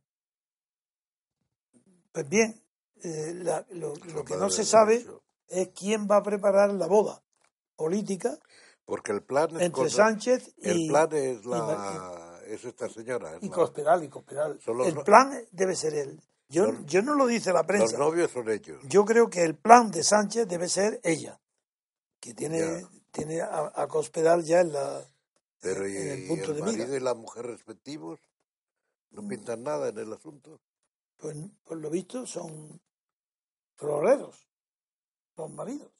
[2.12, 2.62] Pues bien,
[3.02, 5.06] eh, la- lo, lo que no se sabe
[5.48, 7.22] es quién va a preparar la boda
[7.76, 8.38] política
[8.84, 13.36] Porque el plan es entre Sánchez el y, plan es y la es esta señora.
[13.36, 14.60] es y la- Cospedal y Cospedal.
[14.66, 16.20] Los El no- plan debe ser él.
[16.48, 17.98] Yo, Los- yo no lo dice la los prensa.
[17.98, 18.80] novios son ellos.
[18.88, 21.40] Yo creo que el plan de Sánchez debe ser ella,
[22.20, 22.88] que tiene, Ya.
[23.10, 25.04] tiene a, a Cospedal ya en, la,
[25.60, 26.96] Pero y, en el y punto el de marido mira.
[26.96, 28.20] y la mujer respectivos
[29.10, 30.60] no pintan nada en el asunto.
[31.16, 32.80] Pues por lo visto son
[33.76, 34.46] floreros,
[35.36, 35.90] los maridos.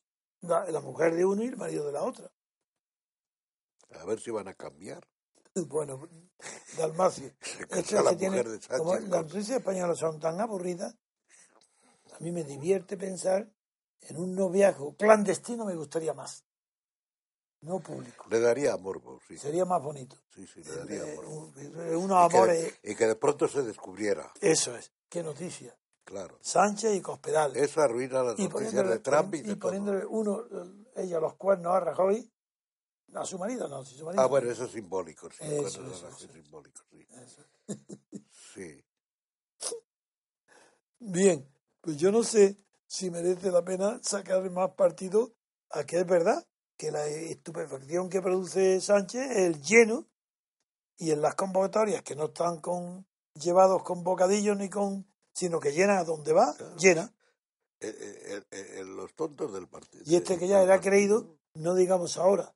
[0.43, 2.31] La, la mujer de uno y el marido de la otra.
[3.99, 5.07] A ver si van a cambiar.
[5.69, 6.07] Bueno,
[6.77, 7.33] Dalmacio.
[7.85, 10.95] Se la tiene- mujer de como las noticias españolas son tan aburridas,
[12.13, 13.51] a mí me divierte pensar
[14.03, 16.45] en un noviazgo clandestino me gustaría más.
[17.63, 18.27] No público.
[18.31, 19.39] Le daría morbo, sí.
[19.39, 20.17] Sería más bonito.
[20.35, 21.31] Sí, sí, le daría Eh, morbo.
[21.31, 22.79] un- eh, unos Y que, amores.
[22.83, 24.93] y que de pronto se descubriera, Eso es.
[25.09, 25.77] Qué noticia.
[26.05, 26.39] claro.
[26.43, 27.57] Sánchez y Cospedal.
[27.57, 29.71] Eso arruina las y noticias de Trump y y de todo.
[29.71, 32.31] poniéndole uno, eh, ella los cuernos a Rajoy,
[33.15, 35.39] a su marido no, si su marido Ah, bueno, eso es simbólico, sí.
[35.43, 37.07] Eso, simbólico, sí.
[38.55, 38.85] Sí.
[40.99, 41.49] Bien,
[41.81, 45.35] pues yo no sé si merece la pena sacar más partido
[45.71, 46.47] a que es verdad
[46.77, 50.07] que la estupefacción que produce Sánchez es el lleno
[50.99, 55.73] y en las convocatorias que no están con llevados con bocadillos ni con sino que
[55.73, 57.13] llena a donde va, llena.
[57.79, 60.03] Eh, eh, eh, los tontos del partido.
[60.07, 62.55] Y este que ya era creído, no digamos ahora.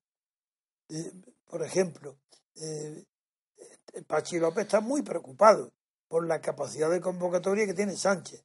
[1.44, 2.18] Por ejemplo,
[4.06, 5.74] Pachi López está muy preocupado
[6.08, 8.42] por la capacidad de convocatoria que tiene Sánchez.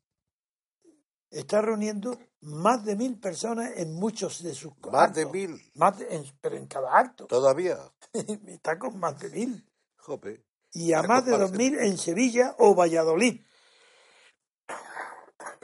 [1.36, 5.60] Está reuniendo más de mil personas en muchos de sus Más de mil.
[5.76, 7.28] Más de- en- pero en cada acto.
[7.28, 7.78] Todavía.
[8.48, 9.70] está con más de mil.
[9.98, 10.46] Jope.
[10.72, 13.42] Y a más de dos mil en Sevilla o Valladolid.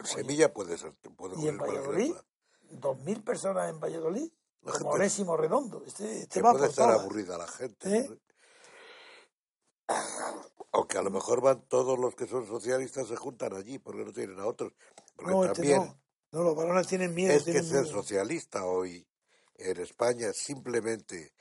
[0.04, 0.94] Sevilla puede ser.
[1.16, 2.14] Puede Y en Valladolid,
[2.72, 4.30] dos mil personas en Valladolid.
[4.64, 5.84] La Como gente- Redondo.
[5.86, 7.02] Este, este va puede por estar todas.
[7.02, 7.98] aburrida la gente.
[7.98, 8.20] ¿Eh?
[10.74, 14.14] Aunque a lo mejor van todos los que son socialistas se juntan allí porque no
[14.14, 14.74] tienen a otros.
[15.16, 16.02] Porque No, este también no.
[16.32, 17.34] No, los varones tienen miedo.
[17.34, 19.06] es que ser socialista hoy
[19.56, 21.34] en España simplemente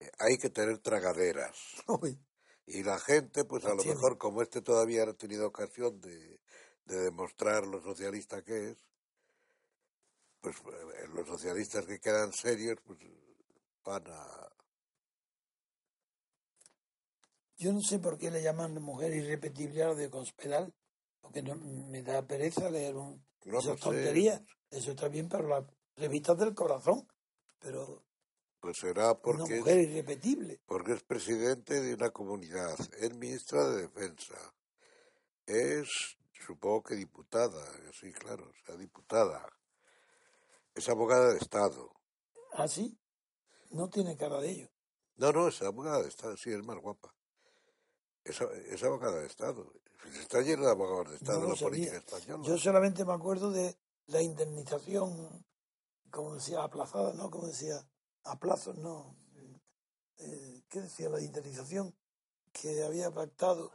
[0.00, 1.56] eh, hay que tener tragaderas.
[1.86, 2.18] Uy,
[2.66, 3.94] Y la gente, pues a lo tiene.
[3.94, 6.40] mejor como este todavía no ha tenido ocasión de,
[6.86, 8.76] de demostrar lo socialista que es,
[10.40, 12.98] pues eh, los socialistas que quedan serios, pues
[13.84, 14.48] van a...
[17.62, 20.74] Yo no sé por qué le llaman mujer irrepetible a lo de Cospedal,
[21.20, 23.82] porque no, me da pereza leer un, No esas lo sé.
[23.84, 24.42] tonterías.
[24.68, 27.06] Eso está bien para las revistas del corazón,
[27.60, 28.02] pero
[28.58, 30.60] Pues será una porque mujer es, irrepetible.
[30.66, 34.54] porque es presidente de una comunidad, es ministra de Defensa,
[35.46, 35.86] es,
[36.44, 39.48] supongo que diputada, sí, claro, o sea, diputada,
[40.74, 41.92] es abogada de Estado.
[42.54, 42.98] ¿Ah, sí?
[43.70, 44.68] No tiene cara de ello.
[45.14, 47.14] No, no, es abogada de Estado, sí, es más guapa.
[48.24, 49.72] Es, es abogada de Estado.
[50.20, 52.44] Está lleno de abogados de Estado No la política española.
[52.46, 55.44] Yo solamente me acuerdo de la indemnización,
[56.10, 57.30] como decía, aplazada, ¿no?
[57.30, 57.76] Como decía,
[58.24, 59.16] a plazos, no.
[60.18, 61.94] Eh, ¿Qué decía la indemnización
[62.52, 63.72] que había pactado?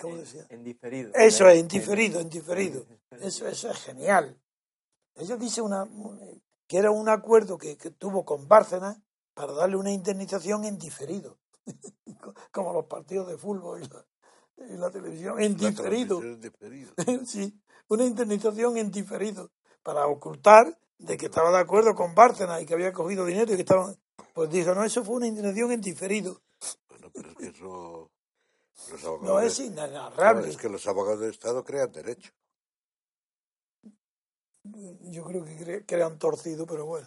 [0.00, 0.46] ¿Cómo decía?
[0.50, 1.10] En diferido.
[1.14, 1.54] Eso ¿eh?
[1.54, 2.86] es, en diferido, en diferido.
[3.20, 4.38] Eso, eso es genial.
[5.14, 8.98] Ella dice una, un- que era un acuerdo que, que tuvo con Bárcenas
[9.32, 11.38] para darle una indemnización en diferido.
[12.52, 14.06] Como los partidos de fútbol y la,
[14.74, 16.18] y la televisión, en La diferido.
[16.20, 16.92] transmisión en diferido.
[17.26, 19.50] sí, una indemnización en diferido
[19.82, 23.56] para ocultar de que estaba de acuerdo con Bárcenas y que había cogido dinero y
[23.56, 23.94] que estaba...
[24.32, 26.40] Pues dijo, no, eso fue una indemnización en diferido.
[26.88, 28.10] Bueno, pero es que eso...
[28.90, 30.48] Los abogados No es No, inenarrable.
[30.50, 32.30] es que los abogados de Estado crean derecho.
[34.64, 37.06] Yo creo que cre- crean torcido, pero bueno.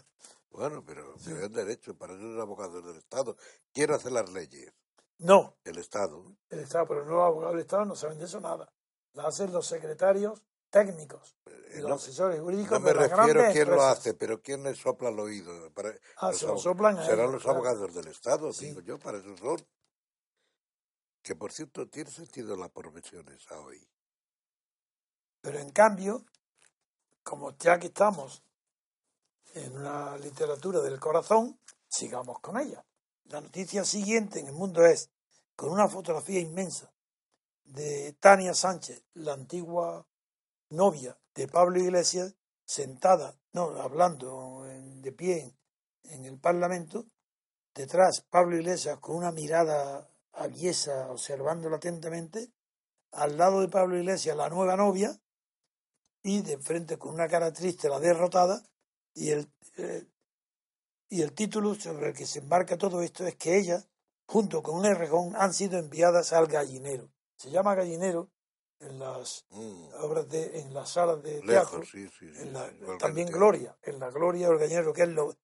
[0.50, 3.38] Bueno, pero crean derecho para ser los abogados del Estado.
[3.72, 4.74] ¿Quién hace las leyes?
[5.20, 6.24] No, El Estado.
[6.50, 8.72] el Estado, pero no los abogados del Estado no saben de eso nada.
[9.14, 13.44] La hacen los secretarios técnicos y Eh, los no, asesores jurídicos no me las refiero
[13.46, 15.72] a quién lo hace, pero quién le sopla al oído.
[15.74, 17.58] Para- Ah, los se lo soplan a Serán ellos, los claro.
[17.58, 18.68] abogados del Estado, Sí.
[18.68, 19.58] digo yo, para eso son.
[21.22, 23.86] Que por cierto, tiene sentido la profesión esa hoy.
[25.42, 26.26] Pero en cambio,
[27.24, 28.42] como ya que estamos
[29.54, 32.86] en una literatura del corazón, sigamos con ella.
[33.26, 35.12] La noticia siguiente en el mundo es,
[35.56, 36.92] con una fotografía inmensa
[37.64, 40.08] de Tania Sánchez, la antigua
[40.70, 42.36] novia de Pablo Iglesias,
[42.66, 45.56] sentada, no, hablando de pie
[46.04, 47.06] en, el Parlamento,
[47.74, 52.52] detrás Pablo Iglesias con una mirada aviesa, observándola atentamente,
[53.12, 55.20] al lado de Pablo Iglesias la nueva novia,
[56.22, 58.64] y de frente con una cara triste la derrotada,
[59.14, 60.06] y el, eh,
[61.10, 63.84] y el título sobre el que se embarca todo esto es que ella,
[64.28, 67.10] junto con un errejón, han sido enviadas al gallinero.
[67.36, 68.30] Se llama gallinero
[68.80, 72.34] en las Mm, obras de, en las salas de teatro, lejos, sí, sí.
[72.34, 75.36] sí, en la- también gloria, en la gloria del gallinero, que es lo,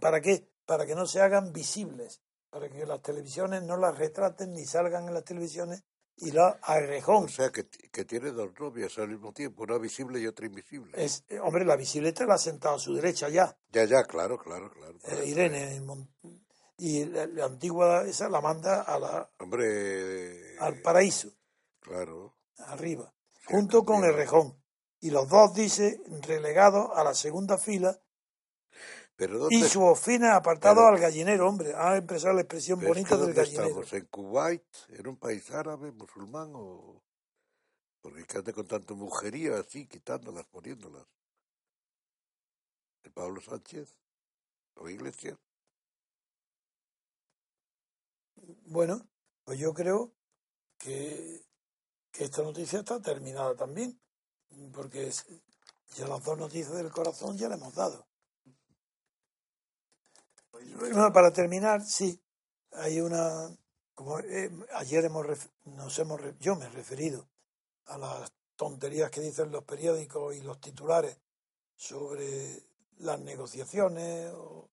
[0.00, 0.48] ¿para qué?
[0.64, 5.08] Para que no se hagan visibles, para que las televisiones no las retraten ni salgan
[5.08, 5.82] en las televisiones
[6.20, 7.24] y la arrejón.
[7.24, 10.92] O sea, que, que tiene dos novias al mismo tiempo, una visible y otra invisible.
[10.94, 14.38] es, eh, hombre, la visibileta la ha sentado a su derecha ya, Ya, ya, claro,
[14.38, 14.98] claro, claro.
[15.04, 15.80] eh, Irene,
[16.76, 19.30] y la, la antigua esa la manda a la.
[19.38, 21.30] Hombre, al paraíso,
[21.80, 22.36] claro.
[22.58, 24.04] arriba, Sí, junto con.
[24.04, 24.62] Errejón.
[25.00, 28.00] Y los dos, dice, relegados a la segunda fila
[29.18, 31.74] Pero ¿dónde, y sus fines apartados pero- al gallinero, hombre.
[31.74, 33.66] Ha empezado la expresión pero es que bonita del ¿dónde gallinero.
[33.82, 33.92] estamos?
[33.92, 34.62] ¿En Kuwait?
[34.90, 37.02] ¿En un país árabe, musulmán o...?
[38.00, 41.04] Porque que con tanto mujerío así, quitándolas, poniéndolas.
[43.02, 43.92] ¿De Pablo Sánchez?
[44.76, 45.36] ¿O Iglesias?
[48.66, 49.04] Bueno,
[49.44, 50.12] pues yo creo
[50.78, 51.42] que,
[52.12, 54.00] que esta noticia está terminada también,
[54.72, 55.26] porque es-
[55.96, 58.06] ya las dos noticias del corazón ya le hemos dado.
[60.76, 62.20] Bueno, para terminar, sí,
[62.72, 63.48] hay una,
[63.94, 65.26] como eh, ayer hemos,
[65.64, 67.28] nos hemos, yo me he referido
[67.86, 71.16] a las tonterías que dicen los periódicos y los titulares
[71.76, 72.62] sobre
[72.98, 74.68] las negociaciones o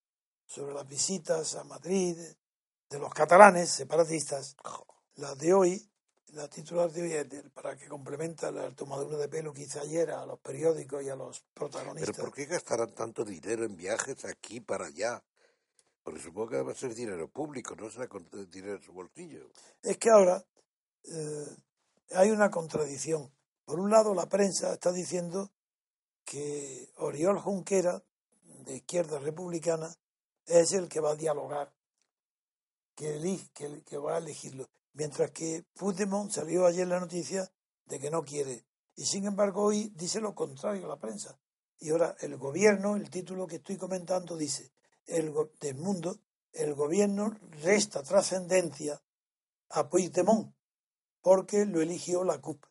[0.46, 2.18] sobre las visitas a Madrid
[2.89, 4.56] de los catalanes separatistas.
[5.16, 5.89] La de hoy,
[6.34, 9.80] la titular de hoy es de- para que complementa la tomadura de pelo que hice
[9.80, 12.16] ayer a los periódicos y a los ¿Pero protagonistas.
[12.18, 15.24] por qué gastarán tanto dinero en viajes aquí para allá?
[16.06, 19.49] Porque supongo que va a ser dinero público, no será con dinero en su bolsillo.
[19.82, 20.45] Es que ahora
[21.03, 21.47] eh,
[22.12, 23.34] hay una contradicción.
[23.66, 25.49] Por un lado, la prensa está diciendo
[26.24, 28.03] que Oriol Junquera,
[28.66, 29.95] de izquierda republicana,
[30.45, 31.74] es el que va a dialogar,
[32.95, 34.70] que, eli- que, que va a elegirlo.
[34.93, 37.51] Mientras que Puigdemont salió ayer la noticia
[37.86, 38.64] de que no quiere.
[38.95, 41.36] Y sin embargo, hoy dice lo contrario la prensa.
[41.80, 44.72] Y ahora el gobierno, el título que estoy comentando, dice
[45.08, 46.18] el del mundo,
[46.51, 49.01] el gobierno resta trascendencia
[49.70, 50.53] a Puigdemont
[51.22, 52.64] porque lo eligió la CUP.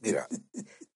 [0.00, 0.28] Mira,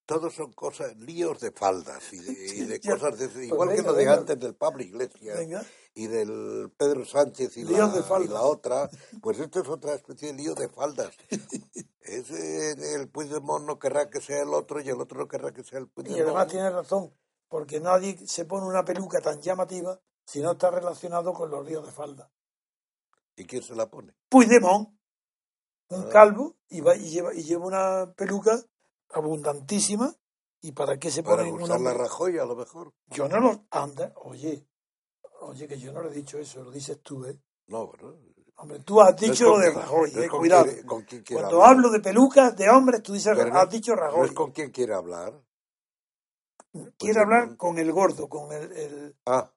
[0.05, 3.75] todos son cosas, líos de faldas y de, y de Ya, cosas de, pues igual
[3.75, 4.13] que lo de venga.
[4.13, 8.89] antes del Pablo Iglesias Venga, y del Pedro Sánchez y la, de y la otra,
[9.21, 11.13] pues esto es otra especie de lío de faldas.
[12.01, 15.63] Es, el Puigdemont no querrá que sea el otro y el otro no querrá que
[15.63, 16.21] sea el y Puigdemont.
[16.23, 17.13] además tiene razón,
[17.49, 21.85] porque nadie se pone una peluca tan llamativa si no está relacionado con los ríos
[21.85, 22.31] de falda.
[23.35, 24.13] ¿Y quién se la pone?
[24.29, 24.89] Puigdemont,
[25.89, 26.09] un Ah.
[26.11, 28.57] calvo, y, va, y, lleva, y lleva una peluca
[29.09, 30.13] abundantísima.
[30.61, 31.93] ¿Y para qué se Para pone usar la?
[31.93, 32.93] Rajoy a lo mejor.
[33.07, 33.65] Yo no lo...
[33.71, 34.67] Anda, oye,
[35.41, 37.39] oye, que yo no le he dicho eso, lo dices tú, ¿eh?
[37.67, 38.15] No, bueno.
[38.57, 40.65] Hombre, tú has dicho lo de quien- Rajoy, no eh, con cuidado.
[40.85, 41.69] con Cuando hablar.
[41.71, 44.27] hablo de pelucas de hombres, tú dices, Pero has dicho No Rajoy.
[44.27, 45.41] es con quién quiere hablar.
[46.97, 49.51] Quiere hablar con el gordo, con el, el- Ah,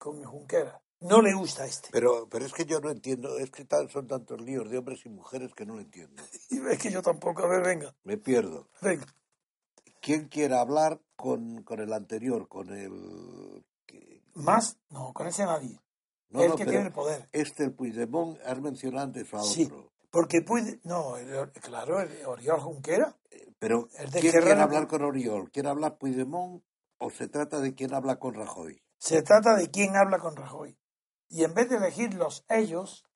[0.00, 0.82] con Junquera.
[1.02, 1.88] No le gusta este.
[1.92, 5.08] pero, pero es que yo no entiendo, es que son tantos líos de hombres y
[5.08, 6.22] mujeres que no lo entiendo.
[6.50, 7.44] Y ves que yo tampoco.
[7.44, 8.68] A ver, venga, Me pierdo.
[8.82, 9.06] venga.
[10.02, 13.64] ¿Quién quiere hablar con, con el anterior, con el...
[13.86, 14.78] que- ¿Más?
[14.90, 15.78] No, con ese nadie.
[16.30, 17.28] No, el no, que pero tiene el poder.
[17.32, 19.64] este, el Puigdemont, has mencionado antes a Sí.
[19.64, 19.92] otro.
[20.10, 20.80] Porque puede.
[20.84, 23.16] No, el- claro, el Oriol Junquera.
[23.58, 25.50] Pero, El de ¿quién quiere hablar con Oriol?
[25.50, 26.62] ¿Quiere hablar Puigdemont
[26.98, 28.82] o se trata de quién habla con Rajoy?
[29.00, 30.78] Se trata de quién habla con Rajoy.
[31.30, 33.06] Y en vez de elegirlos ellos,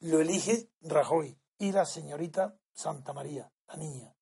[0.00, 4.14] lo elige Rajoy y la señorita Santa María, la niña.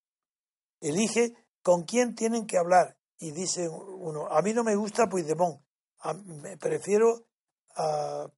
[0.81, 2.97] Elige con quién tienen que hablar.
[3.19, 5.61] Y dice uno, a mí no me gusta Puigdemont,
[6.01, 7.27] a- me prefiero
[7.75, 8.29] a,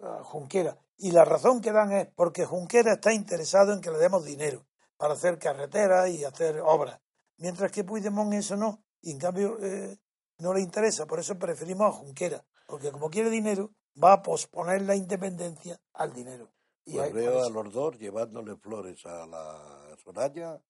[0.00, 0.76] a Junquera.
[0.98, 4.66] Y la razón que dan es porque Junquera está interesado en que le demos dinero
[4.98, 7.00] para hacer carreteras y hacer obras.
[7.38, 8.82] Mientras que Puigdemont eso no.
[9.00, 9.98] Y en cambio eh,
[10.38, 11.06] no le interesa.
[11.06, 12.44] Por eso preferimos a Junquera.
[12.66, 13.70] Porque como quiere dinero,
[14.02, 16.50] va a posponer la independencia al dinero.
[16.84, 20.60] Y Pues veo a los dos llevándole flores a la Soraya,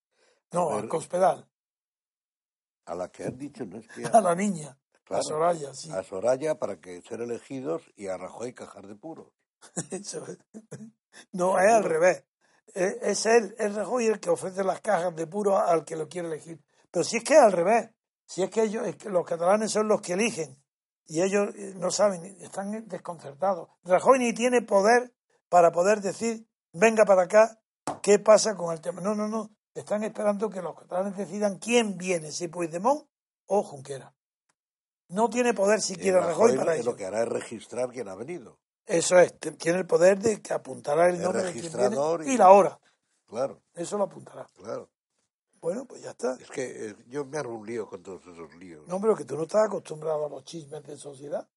[0.53, 0.89] no, al.
[0.89, 1.49] Cospedal,
[2.87, 5.21] a la que han dicho, no es que a la niña, Claro.
[5.21, 5.91] a Soraya, sí.
[5.93, 9.33] a Soraya para que ser elegidos y a Rajoy cajar de puro.
[9.91, 10.39] Eso es.
[11.33, 12.25] No, es al revés.
[12.75, 16.09] Es, es él, es Rajoy el que ofrece las cajas de puro al que lo
[16.09, 16.61] quiere elegir.
[16.91, 17.91] Pero si es que es al revés.
[18.27, 20.61] Si es que ellos, es que los catalanes son los que eligen
[21.07, 23.69] y ellos eh, no saben, están desconcertados.
[23.85, 25.15] Rajoy ni tiene poder
[25.49, 27.61] para poder decir, venga para acá,
[28.03, 29.01] ¿qué pasa con el tema?
[29.01, 29.51] No, no, no.
[29.75, 33.07] Están esperando que los catalanes decidan quién viene, si Puigdemont
[33.47, 34.13] o Junquera.
[35.09, 36.91] No tiene poder siquiera Rajoy, para ello.
[36.91, 38.59] Lo que hará es registrar quién ha venido.
[38.87, 42.35] Eso es, tiene el poder de que apuntará el, El nombre de quien viene y-
[42.35, 42.81] y la hora.
[43.27, 44.47] Claro, Eso lo apuntará.
[44.57, 44.89] claro.
[45.67, 46.35] Bueno, pues ya está.
[46.41, 48.87] Es que eh, yo me hago un lío con todos esos líos.
[48.87, 51.49] No, pero que tú no estás acostumbrado a los chismes de sociedad.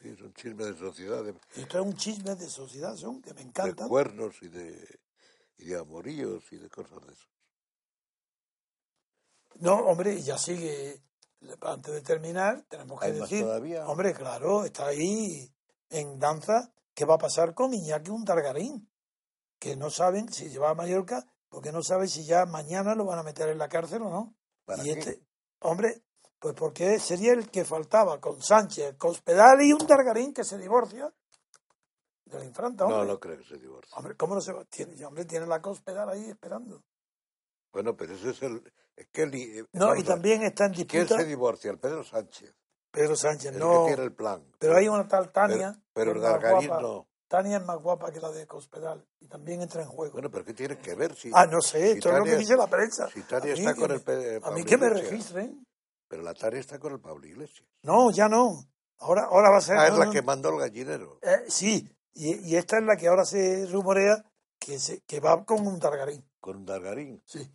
[0.00, 3.42] Sí, son chismes de sociedad, de, esto es un chisme de sociedad, son que me
[3.42, 3.86] de encantan.
[3.86, 5.00] cuernos y de,
[5.58, 7.28] y de amoríos y de cosas de eso.
[9.56, 11.02] No, hombre, ya sigue.
[11.60, 13.44] Antes de terminar, tenemos que ¿Hay más decir.
[13.44, 13.86] todavía?
[13.86, 15.54] Hombre, claro, está ahí
[15.90, 16.72] en danza.
[16.94, 18.90] ¿Qué va a pasar con Iñaki un Targarín?
[19.58, 23.04] Que no saben si se va a Mallorca, porque no saben si ya mañana lo
[23.04, 24.34] van a meter en la cárcel o no.
[24.64, 24.98] ¿Para y qué?
[24.98, 25.22] este,
[25.60, 26.02] hombre,
[26.38, 31.12] pues porque sería el que faltaba con Sánchez, Cospedal y un Targarín que se divorcia
[32.26, 32.84] de la infanta.
[32.84, 33.92] No, Hombre, no creo que se divorcie.
[33.96, 34.64] hombre ¿cómo no se va?
[34.66, 36.82] Tiene, hombre, tiene la Cospedal ahí esperando.
[37.72, 38.62] Bueno, pero ese es el...
[38.96, 41.70] Es que el, eh, No, y también está en ¿Quién disputa se divorcia?
[41.70, 42.54] El Pedro Sánchez.
[42.90, 43.52] Pedro Sánchez.
[43.52, 44.44] El No, que tiene el plan.
[44.58, 45.80] pero hay una tal Tania.
[45.92, 46.80] Pero, el guapa.
[46.80, 47.07] no.
[47.28, 50.14] Tania es más guapa que la de Cospedal y también entra en juego.
[50.14, 51.14] Bueno, pero ¿qué tiene que ver?
[51.14, 53.08] Si, ah, no sé, si esto es lo que dice la prensa.
[53.10, 55.64] si Tania está que con el Pe- A mí que me registren.
[56.08, 57.68] Pero la Tania está con el Pablo Iglesias.
[57.82, 58.64] No, ya no.
[59.00, 59.76] Ahora, ahora va a ser.
[59.76, 60.10] Ah, es la no.
[60.10, 61.18] que mandó el gallinero.
[61.22, 64.24] Eh, sí, y, y esta es la que ahora se rumorea
[64.58, 66.24] que, se, que va con un Targarín.
[66.40, 67.22] Con un Dargarín.
[67.26, 67.46] Sí,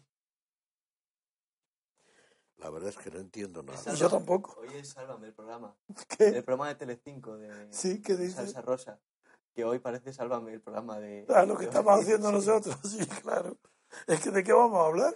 [2.57, 3.93] La verdad es que no entiendo nada.
[3.95, 4.55] yo tampoco.
[4.61, 5.75] Hoy es Sálvame el programa.
[6.17, 6.27] ¿Qué?
[6.27, 8.35] El programa de Telecinco de Sí, ¿qué dice?
[8.35, 8.99] Salsa Rosa.
[9.53, 11.25] Que hoy parece Sálvame el programa de...
[11.29, 13.57] Ah, lo que de- estamos haciendo nosotros, sí, claro.
[14.07, 15.15] Es que ¿de qué vamos a hablar?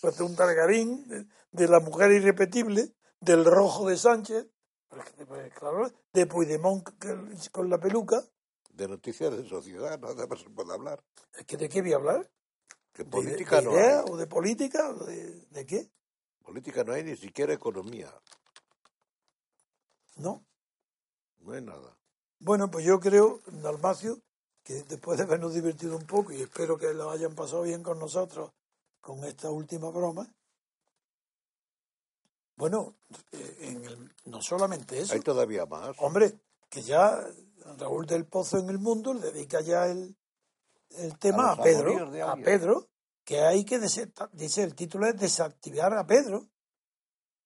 [0.00, 4.46] Pues de un Targarín, de, de la mujer irrepetible, del rojo de Sánchez,
[4.88, 6.88] pues, pues, claro, de Puigdemont
[7.52, 8.22] con la peluca.
[8.70, 11.02] De noticias de sociedad, nada más se puede hablar.
[11.36, 12.30] Es que ¿De qué voy a hablar?
[12.94, 14.04] ¿De, política de no idea hay.
[14.10, 14.88] o de política?
[14.90, 15.90] ¿O de, de qué?
[16.42, 18.08] Política no hay ni siquiera economía.
[20.16, 20.44] No.
[21.40, 21.97] No hay nada.
[22.40, 24.20] Bueno, pues yo creo, Dalmacio,
[24.62, 27.98] que después de habernos divertido un poco y espero que lo hayan pasado bien con
[27.98, 28.52] nosotros
[29.00, 30.28] con esta última broma,
[32.56, 32.94] bueno,
[33.32, 35.96] eh, en el- no solamente eso, Hay todavía más.
[35.98, 37.24] hombre, que ya
[37.78, 40.16] Raúl del Pozo en el mundo le dedica ya el,
[40.90, 41.92] el tema A Pedro,
[42.26, 42.36] a.
[42.36, 42.88] Pedro,
[43.24, 43.78] que hay que,
[44.32, 46.46] dice el título es desactivar a Pedro.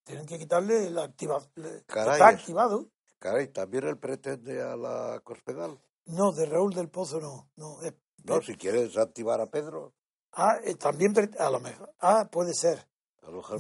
[0.05, 1.39] Tienen que quitarle el activa,
[1.87, 2.89] está es- activado.
[3.23, 5.81] Caray, también él pretende a la Cospedal.
[6.07, 7.95] No, de Raúl del Pozo no, no, es
[8.25, 9.95] No, si quiere desactivar a Pedro.
[10.33, 11.95] Ah, eh, también, a lo mejor.
[12.01, 12.89] Ah, puede ser.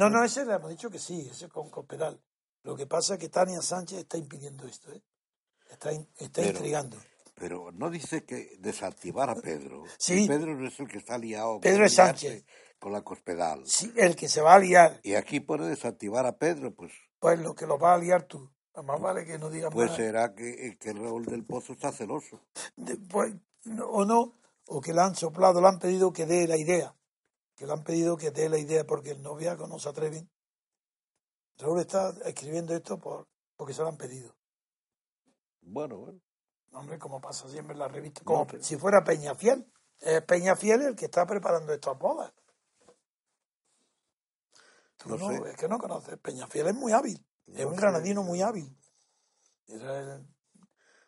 [0.00, 2.20] No, no, ese le hemos dicho que sí, ese con Cospedal.
[2.64, 5.00] Lo que pasa es que Tania Sánchez está impidiendo esto, ¿eh?
[5.70, 6.96] Está, in- está Pero- intrigando.
[7.34, 9.84] Pero no dice que desactivar a Pedro.
[9.98, 10.26] Sí.
[10.26, 12.44] Pedro no es el que está liado Pedro con es Sánchez.
[12.80, 13.62] con la Cospedal.
[13.66, 17.38] Sí, el que se va a liar, Y aquí pone desactivar a Pedro, pues, pues
[17.40, 18.50] lo que lo va a liar tú.
[18.74, 22.40] Más vale que no digas pues será que, que Raúl del Pozo está celoso.
[22.76, 26.56] Después, no- o no, o que le han soplado, le han pedido que dé la
[26.56, 26.94] idea.
[27.54, 30.30] Que le han pedido que dé la idea porque el noviazgo no se atreven.
[31.58, 34.34] Raúl está escribiendo esto por, porque se lo han pedido.
[35.60, 36.20] Bueno, bueno.
[36.72, 39.70] Hombre, como pasa siempre en la revista, como No, pero- si fuera Peñafiel.
[40.00, 42.32] Es Peñafiel el que está preparando estas bodas.
[44.96, 45.50] Tú No no, sé.
[45.50, 46.16] es que no conoces.
[46.18, 47.24] Peñafiel es muy hábil.
[47.46, 48.76] Es un granadino muy hábil.
[49.66, 50.26] Era el,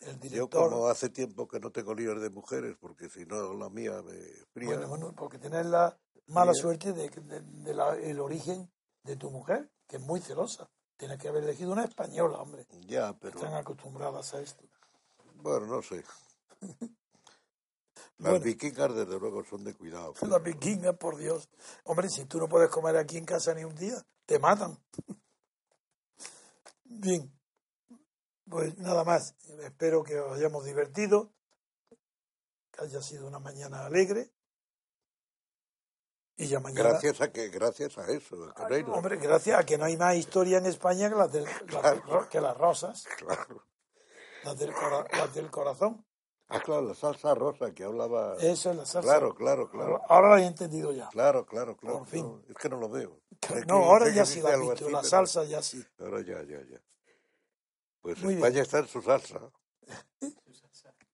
[0.00, 0.70] el Yo director.
[0.70, 4.18] como hace tiempo que no tengo líos de mujeres, porque si no la mía me
[4.52, 4.68] fría.
[4.76, 6.62] Bueno, bueno, porque tienes la mala Fría.
[6.62, 8.70] suerte de, de- de la- el origen
[9.02, 10.70] de tu mujer, que es muy celosa.
[10.96, 12.66] Tienes que haber elegido una española, hombre.
[12.86, 14.64] Ya, pero Están acostumbradas a esto.
[15.34, 16.04] bueno, no sé.
[18.18, 18.44] Las Bueno.
[18.44, 20.14] vikingas, desde luego, son de cuidado.
[20.22, 21.48] La vikinga, por Dios.
[21.84, 24.78] Hombre, si tú no puedes comer aquí en casa ni un día, te matan.
[26.84, 27.30] Bien.
[28.48, 29.34] Pues nada más.
[29.62, 31.32] Espero que os hayamos divertido.
[32.70, 34.32] Que haya sido una mañana alegre.
[36.36, 36.88] Y ya mañana.
[36.90, 38.94] Gracias a que, gracias a eso, a que no hay nada.
[38.96, 41.44] Hombre, gracias a que no hay más historia en España que las, del-
[42.08, 43.64] las que las rosas, Claro.
[44.42, 46.04] las del, cora- las del corazón.
[46.48, 48.36] Ah, claro, la salsa rosa que hablaba.
[48.40, 49.08] Eso es la salsa.
[49.08, 50.02] Claro, claro, claro.
[50.08, 51.08] Ahora la he entendido ya.
[51.10, 51.98] Claro, claro, claro.
[52.00, 52.24] Por fin.
[52.26, 53.20] No, es que no lo veo.
[53.66, 54.88] No, ahora ya sí la visto.
[54.90, 55.84] La salsa ya sí.
[55.98, 56.80] Ahora ya, ya, ya.
[58.00, 58.62] Pues Muy España bien.
[58.64, 59.40] está en su salsa.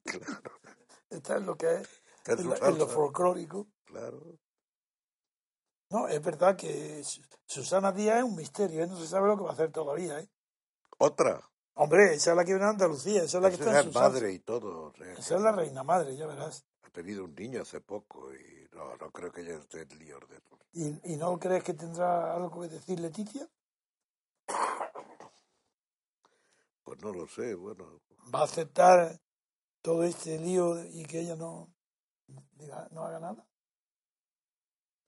[1.10, 3.66] Está en lo que es, Está en en, en lo folclórico.
[3.84, 4.38] Claro.
[5.90, 8.86] No, es verdad que Su- Susana Díaz es un misterio, ¿eh?
[8.86, 10.20] no se sabe lo que va a hacer todavía.
[10.20, 10.28] ¿eh?
[10.98, 11.40] Otra.
[11.74, 13.82] Hombre, esa es la que viene de Andalucía, esa es la que está en es
[13.84, 14.00] salsa.
[14.00, 14.82] madre y todo.
[14.90, 16.64] o sea, Esa es la reina madre, ya verás.
[16.82, 20.20] Ha tenido un niño hace poco y no, no creo que ella esté en líos
[20.28, 20.58] de eso.
[20.72, 23.48] ¿Y, y no crees que tendrá algo que decir Leticia?
[26.84, 28.00] Pues no lo sé, bueno.
[28.34, 29.20] ¿Va a aceptar
[29.82, 31.72] todo este lío y que ella no,
[32.56, 33.46] diga- no haga nada?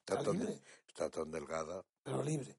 [0.00, 1.84] Está Está tan, libre, está tan delgada.
[2.02, 2.58] pero libre.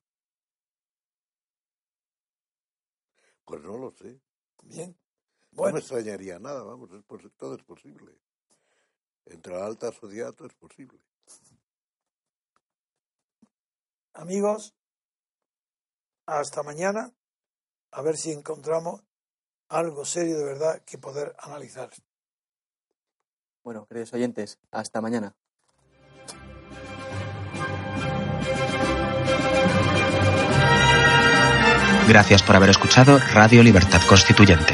[3.46, 4.22] Pues no lo sé.
[4.64, 4.98] Bien.
[5.52, 7.04] No Bueno, me extrañaría nada, vamos, es
[7.38, 8.18] todo es posible.
[9.26, 11.00] Entre la alta sociedad todo es posible.
[14.14, 14.76] Amigos,
[16.26, 17.14] hasta mañana,
[17.92, 19.04] a ver si encontramos
[19.70, 21.90] algo serio de verdad que poder analizar.
[23.64, 25.36] Bueno, queridos oyentes, hasta mañana.
[32.08, 34.74] Gracias por haber escuchado Radio Libertad Constituyente.